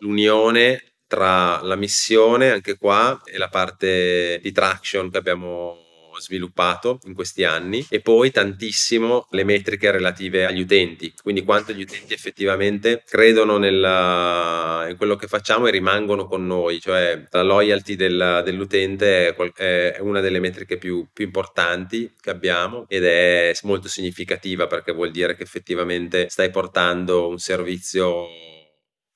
[0.00, 5.85] l'unione tra la missione anche qua e la parte di traction che abbiamo
[6.20, 11.82] sviluppato in questi anni e poi tantissimo le metriche relative agli utenti, quindi quanto gli
[11.82, 17.96] utenti effettivamente credono nella, in quello che facciamo e rimangono con noi, cioè la loyalty
[17.96, 23.88] del, dell'utente è, è, una delle metriche più, più importanti che abbiamo ed è molto
[23.88, 28.28] significativa perché vuol dire che effettivamente stai portando un servizio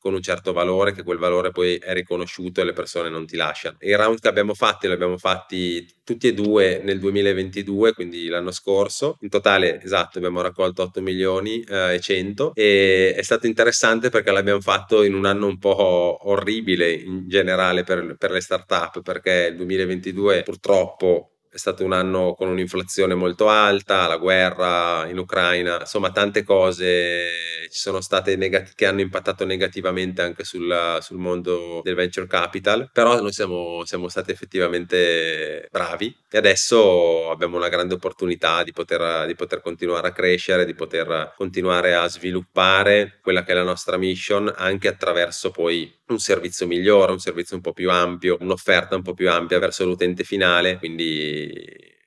[0.00, 3.36] con un certo valore, che quel valore poi è riconosciuto e le persone non ti
[3.36, 3.76] lasciano.
[3.80, 8.50] I round che abbiamo fatti li abbiamo fatti tutti e due nel 2022, quindi l'anno
[8.50, 9.18] scorso.
[9.20, 14.30] In totale, esatto, abbiamo raccolto 8 milioni eh, e 100 e è stato interessante perché
[14.30, 19.48] l'abbiamo fatto in un anno un po' orribile in generale per, per le start-up, perché
[19.50, 25.80] il 2022 purtroppo è stato un anno con un'inflazione molto alta, la guerra in Ucraina,
[25.80, 31.80] insomma tante cose ci sono state negati- che hanno impattato negativamente anche sul, sul, mondo
[31.82, 37.94] del venture capital, però noi siamo, siamo, stati effettivamente bravi e adesso abbiamo una grande
[37.94, 43.52] opportunità di poter, di poter continuare a crescere, di poter continuare a sviluppare quella che
[43.52, 47.90] è la nostra mission anche attraverso poi un servizio migliore, un servizio un po' più
[47.90, 51.39] ampio, un'offerta un po' più ampia verso l'utente finale, quindi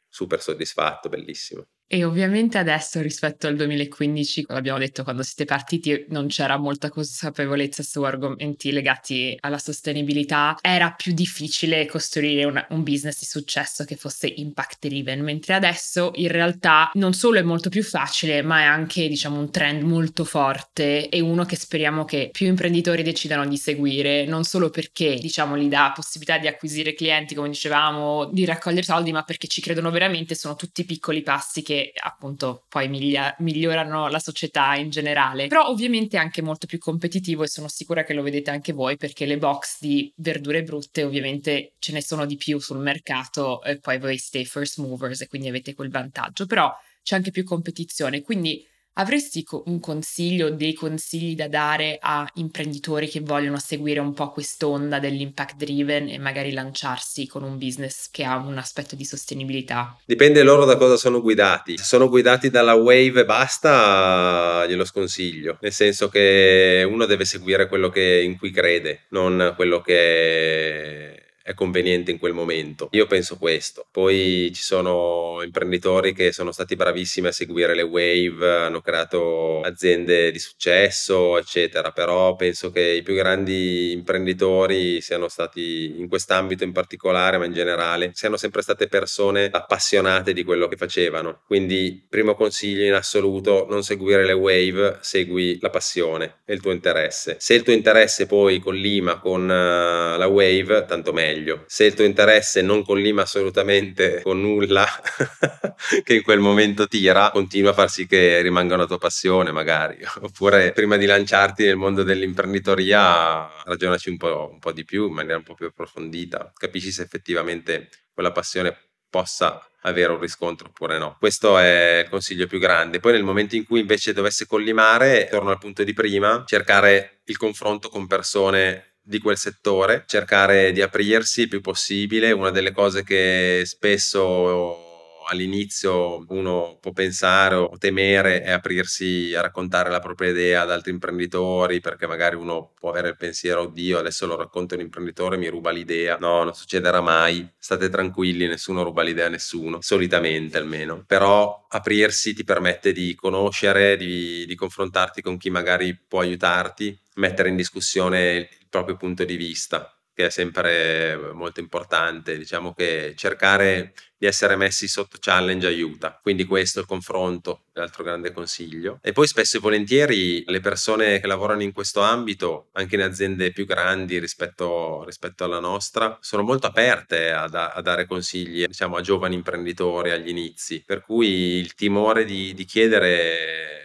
[0.10, 1.68] super soddisfatto, bellissimo.
[1.94, 7.84] E ovviamente adesso rispetto al 2015, l'abbiamo detto quando siete partiti, non c'era molta consapevolezza
[7.84, 13.96] su argomenti legati alla sostenibilità, era più difficile costruire una, un business di successo che
[13.96, 18.64] fosse impact driven, mentre adesso in realtà non solo è molto più facile, ma è
[18.64, 23.58] anche diciamo un trend molto forte e uno che speriamo che più imprenditori decidano di
[23.58, 28.82] seguire, non solo perché diciamo gli dà possibilità di acquisire clienti, come dicevamo, di raccogliere
[28.82, 34.08] soldi, ma perché ci credono veramente, sono tutti piccoli passi che appunto poi miglia- migliorano
[34.08, 35.48] la società in generale.
[35.48, 38.98] Però ovviamente è anche molto più competitivo e sono sicura che lo vedete anche voi
[38.98, 43.80] perché le box di verdure brutte ovviamente ce ne sono di più sul mercato e
[43.80, 46.72] poi voi siete first movers e quindi avete quel vantaggio, però
[47.02, 48.66] c'è anche più competizione, quindi
[48.96, 55.00] Avresti un consiglio, dei consigli da dare a imprenditori che vogliono seguire un po' quest'onda
[55.00, 59.98] dell'impact driven e magari lanciarsi con un business che ha un aspetto di sostenibilità?
[60.06, 61.76] Dipende loro da cosa sono guidati.
[61.76, 65.58] Se sono guidati dalla wave e basta, glielo sconsiglio.
[65.62, 71.54] Nel senso che uno deve seguire quello che, in cui crede, non quello che è
[71.54, 72.88] conveniente in quel momento.
[72.92, 73.86] Io penso questo.
[73.92, 80.32] Poi ci sono imprenditori che sono stati bravissimi a seguire le wave, hanno creato aziende
[80.32, 86.72] di successo, eccetera, però penso che i più grandi imprenditori siano stati in quest'ambito in
[86.72, 91.42] particolare, ma in generale, siano sempre state persone appassionate di quello che facevano.
[91.46, 96.72] Quindi, primo consiglio in assoluto, non seguire le wave, segui la passione e il tuo
[96.72, 97.36] interesse.
[97.40, 101.64] Se il tuo interesse poi collima con uh, la wave, tanto meglio meglio.
[101.68, 104.86] Se il tuo interesse non collima assolutamente con nulla
[106.04, 109.98] che in quel momento tira, continua a far sì che rimanga una tua passione magari.
[110.22, 115.14] Oppure prima di lanciarti nel mondo dell'imprenditoria ragionaci un po', un po' di più, in
[115.14, 118.78] maniera un po' più approfondita, capisci se effettivamente quella passione
[119.10, 121.18] possa avere un riscontro oppure no.
[121.20, 123.00] Questo è il consiglio più grande.
[123.00, 127.38] Poi nel momento in cui invece dovesse collimare, torno al punto di prima, cercare il
[127.38, 132.32] confronto con persone di quel settore, cercare di aprirsi il più possibile.
[132.32, 134.92] Una delle cose che spesso
[135.28, 140.92] all'inizio uno può pensare o temere è aprirsi a raccontare la propria idea ad altri
[140.92, 145.48] imprenditori perché magari uno può avere il pensiero oddio adesso lo racconto un imprenditore mi
[145.48, 146.18] ruba l'idea.
[146.18, 147.48] No non succederà mai.
[147.58, 151.04] State tranquilli nessuno ruba l'idea a nessuno solitamente almeno.
[151.06, 157.50] Però aprirsi ti permette di conoscere di, di confrontarti con chi magari può aiutarti mettere
[157.50, 162.38] in discussione proprio punto di vista che è sempre molto importante.
[162.38, 166.20] Diciamo che cercare di essere messi sotto challenge aiuta.
[166.22, 169.00] Quindi questo è il confronto, l'altro grande consiglio.
[169.02, 173.52] E poi spesso e volentieri le persone che lavorano in questo ambito, anche in aziende
[173.52, 178.98] più grandi rispetto, rispetto alla nostra, sono molto aperte a, da, a, dare consigli diciamo,
[178.98, 180.84] a giovani imprenditori agli inizi.
[180.86, 183.83] Per cui il timore di, di chiedere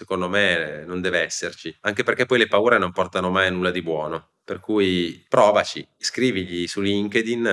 [0.00, 3.70] secondo me non deve esserci, anche perché poi le paure non portano mai a nulla
[3.70, 4.30] di buono.
[4.42, 7.44] Per cui provaci, scrivigli su LinkedIn,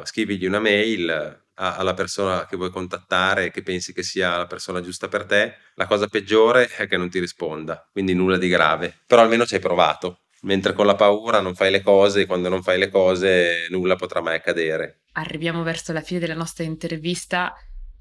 [0.00, 4.82] uh, scrivigli una mail alla persona che vuoi contattare, che pensi che sia la persona
[4.82, 5.56] giusta per te.
[5.76, 9.00] La cosa peggiore è che non ti risponda, quindi nulla di grave.
[9.06, 10.24] Però almeno ci hai provato.
[10.42, 13.96] Mentre con la paura non fai le cose e quando non fai le cose nulla
[13.96, 15.04] potrà mai accadere.
[15.12, 17.54] Arriviamo verso la fine della nostra intervista.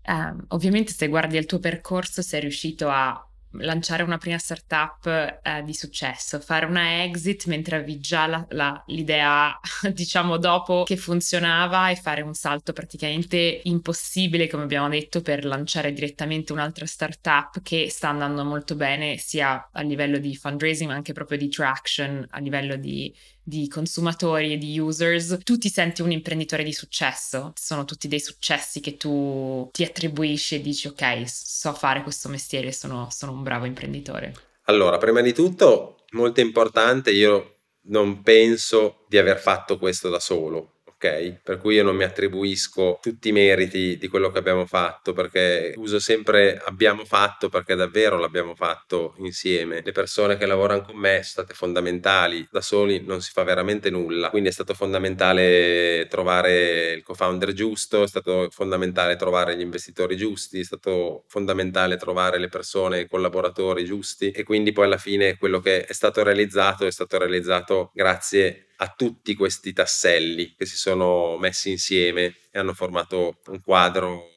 [0.05, 5.63] Uh, ovviamente se guardi il tuo percorso sei riuscito a lanciare una prima startup eh,
[5.63, 9.59] di successo, fare una exit mentre avevi già la, la, l'idea,
[9.93, 15.93] diciamo, dopo che funzionava e fare un salto praticamente impossibile, come abbiamo detto, per lanciare
[15.93, 21.13] direttamente un'altra startup che sta andando molto bene sia a livello di fundraising ma anche
[21.13, 23.13] proprio di traction, a livello di
[23.43, 28.19] di consumatori e di users, tu ti senti un imprenditore di successo, sono tutti dei
[28.19, 33.43] successi che tu ti attribuisci e dici ok, so fare questo mestiere, sono, sono un
[33.43, 34.33] bravo imprenditore.
[34.65, 40.72] Allora, prima di tutto, molto importante, io non penso di aver fatto questo da solo
[41.03, 41.41] ok?
[41.43, 45.73] Per cui io non mi attribuisco tutti i meriti di quello che abbiamo fatto, perché
[45.75, 49.81] uso sempre abbiamo fatto perché davvero l'abbiamo fatto insieme.
[49.83, 53.89] Le persone che lavorano con me sono state fondamentali, da soli non si fa veramente
[53.89, 60.15] nulla, quindi è stato fondamentale trovare il co-founder giusto, è stato fondamentale trovare gli investitori
[60.15, 65.37] giusti, è stato fondamentale trovare le persone, i collaboratori giusti e quindi poi alla fine
[65.37, 70.75] quello che è stato realizzato è stato realizzato grazie a tutti questi tasselli che si
[70.75, 74.27] sono messi insieme e hanno formato un quadro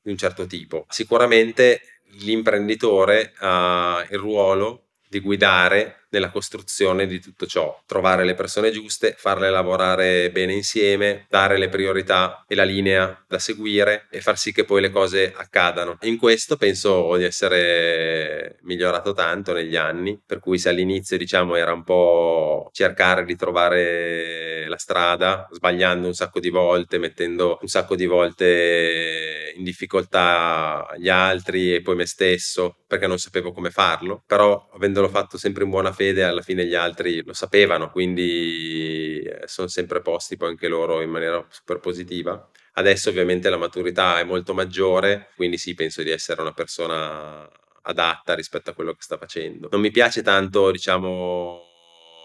[0.00, 0.86] di un certo tipo.
[0.88, 8.70] Sicuramente l'imprenditore ha il ruolo di guidare nella costruzione di tutto ciò, trovare le persone
[8.70, 14.38] giuste, farle lavorare bene insieme, dare le priorità e la linea da seguire e far
[14.38, 15.98] sì che poi le cose accadano.
[16.02, 21.72] In questo penso di essere migliorato tanto negli anni, per cui se all'inizio diciamo era
[21.72, 27.96] un po' cercare di trovare la strada, sbagliando un sacco di volte, mettendo un sacco
[27.96, 34.22] di volte in difficoltà gli altri e poi me stesso perché non sapevo come farlo,
[34.26, 39.20] però avendolo fatto sempre in buona fede fede alla fine gli altri lo sapevano, quindi
[39.20, 42.48] eh, sono sempre posti poi anche loro in maniera super positiva.
[42.74, 47.48] Adesso ovviamente la maturità è molto maggiore, quindi sì, penso di essere una persona
[47.82, 49.68] adatta rispetto a quello che sta facendo.
[49.70, 51.62] Non mi piace tanto, diciamo,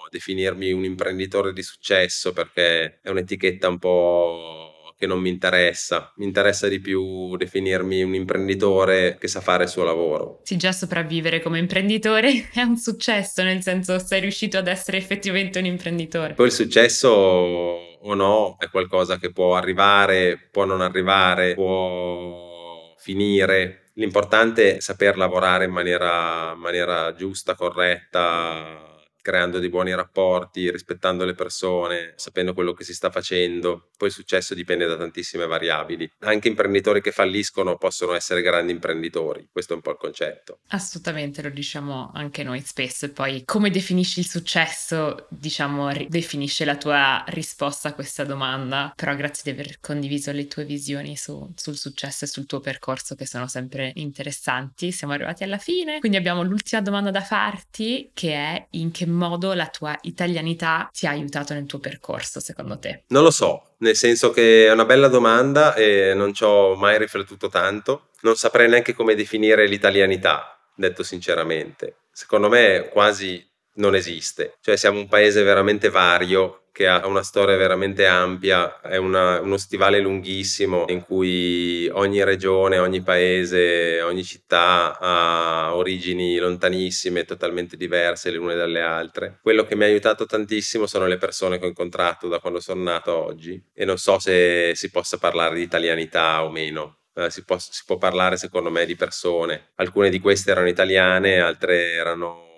[0.09, 4.68] definirmi un imprenditore di successo perché è un'etichetta un po'
[4.99, 6.11] che non mi interessa.
[6.17, 10.41] Mi interessa di più definirmi un imprenditore che sa fare il suo lavoro.
[10.43, 15.57] Sì, già sopravvivere come imprenditore è un successo, nel senso sei riuscito ad essere effettivamente
[15.57, 16.33] un imprenditore.
[16.33, 23.91] Poi il successo o no è qualcosa che può arrivare, può non arrivare, può finire.
[23.93, 28.88] L'importante è saper lavorare in maniera, maniera giusta, corretta,
[29.29, 33.89] creando dei buoni rapporti, rispettando le persone, sapendo quello che si sta facendo.
[33.95, 36.11] Poi il successo dipende da tantissime variabili.
[36.21, 40.61] Anche imprenditori che falliscono possono essere grandi imprenditori, questo è un po' il concetto.
[40.69, 43.05] Assolutamente, lo diciamo anche noi spesso.
[43.05, 48.93] E poi come definisci il successo, diciamo, definisce la tua risposta a questa domanda.
[48.95, 53.13] Però grazie di aver condiviso le tue visioni su, sul successo e sul tuo percorso
[53.13, 54.91] che sono sempre interessanti.
[54.91, 59.17] Siamo arrivati alla fine, quindi abbiamo l'ultima domanda da farti che è in che modo
[59.53, 63.03] la tua italianità ti ha aiutato nel tuo percorso, secondo te?
[63.07, 66.97] Non lo so, nel senso che è una bella domanda e non ci ho mai
[66.97, 68.09] riflettuto tanto.
[68.21, 71.97] Non saprei neanche come definire l'italianità, detto sinceramente.
[72.11, 73.45] Secondo me quasi
[73.75, 74.57] non esiste.
[74.61, 79.57] Cioè siamo un paese veramente vario che ha una storia veramente ampia, è una, uno
[79.57, 88.31] stivale lunghissimo in cui ogni regione, ogni paese, ogni città ha origini lontanissime, totalmente diverse
[88.31, 89.39] le une dalle altre.
[89.41, 92.81] Quello che mi ha aiutato tantissimo sono le persone che ho incontrato da quando sono
[92.81, 96.97] nato oggi e non so se si possa parlare di italianità o meno.
[97.13, 99.71] Uh, si, può, si può parlare secondo me di persone.
[99.75, 102.48] Alcune di queste erano italiane, altre erano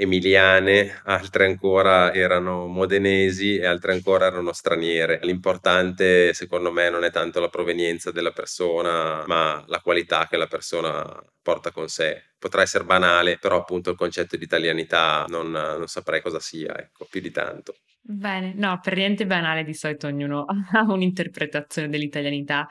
[0.00, 5.20] emiliane, altre ancora erano modenesi e altre ancora erano straniere.
[5.22, 10.46] L'importante secondo me non è tanto la provenienza della persona, ma la qualità che la
[10.46, 11.04] persona
[11.42, 12.30] porta con sé.
[12.38, 17.06] Potrà essere banale, però appunto il concetto di italianità non, non saprei cosa sia, ecco,
[17.10, 17.74] più di tanto.
[18.00, 22.66] Bene, no, per niente banale, di solito ognuno ha un'interpretazione dell'italianità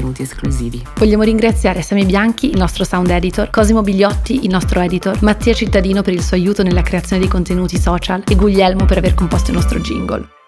[0.00, 0.82] contenuti esclusivi.
[0.96, 6.02] Vogliamo ringraziare Sami Bianchi, il nostro sound editor, Cosimo Bigliotti, il nostro editor, Mattia Cittadino
[6.02, 9.56] per il suo aiuto nella creazione dei contenuti social e Guglielmo per aver composto il
[9.56, 10.39] nostro jingle.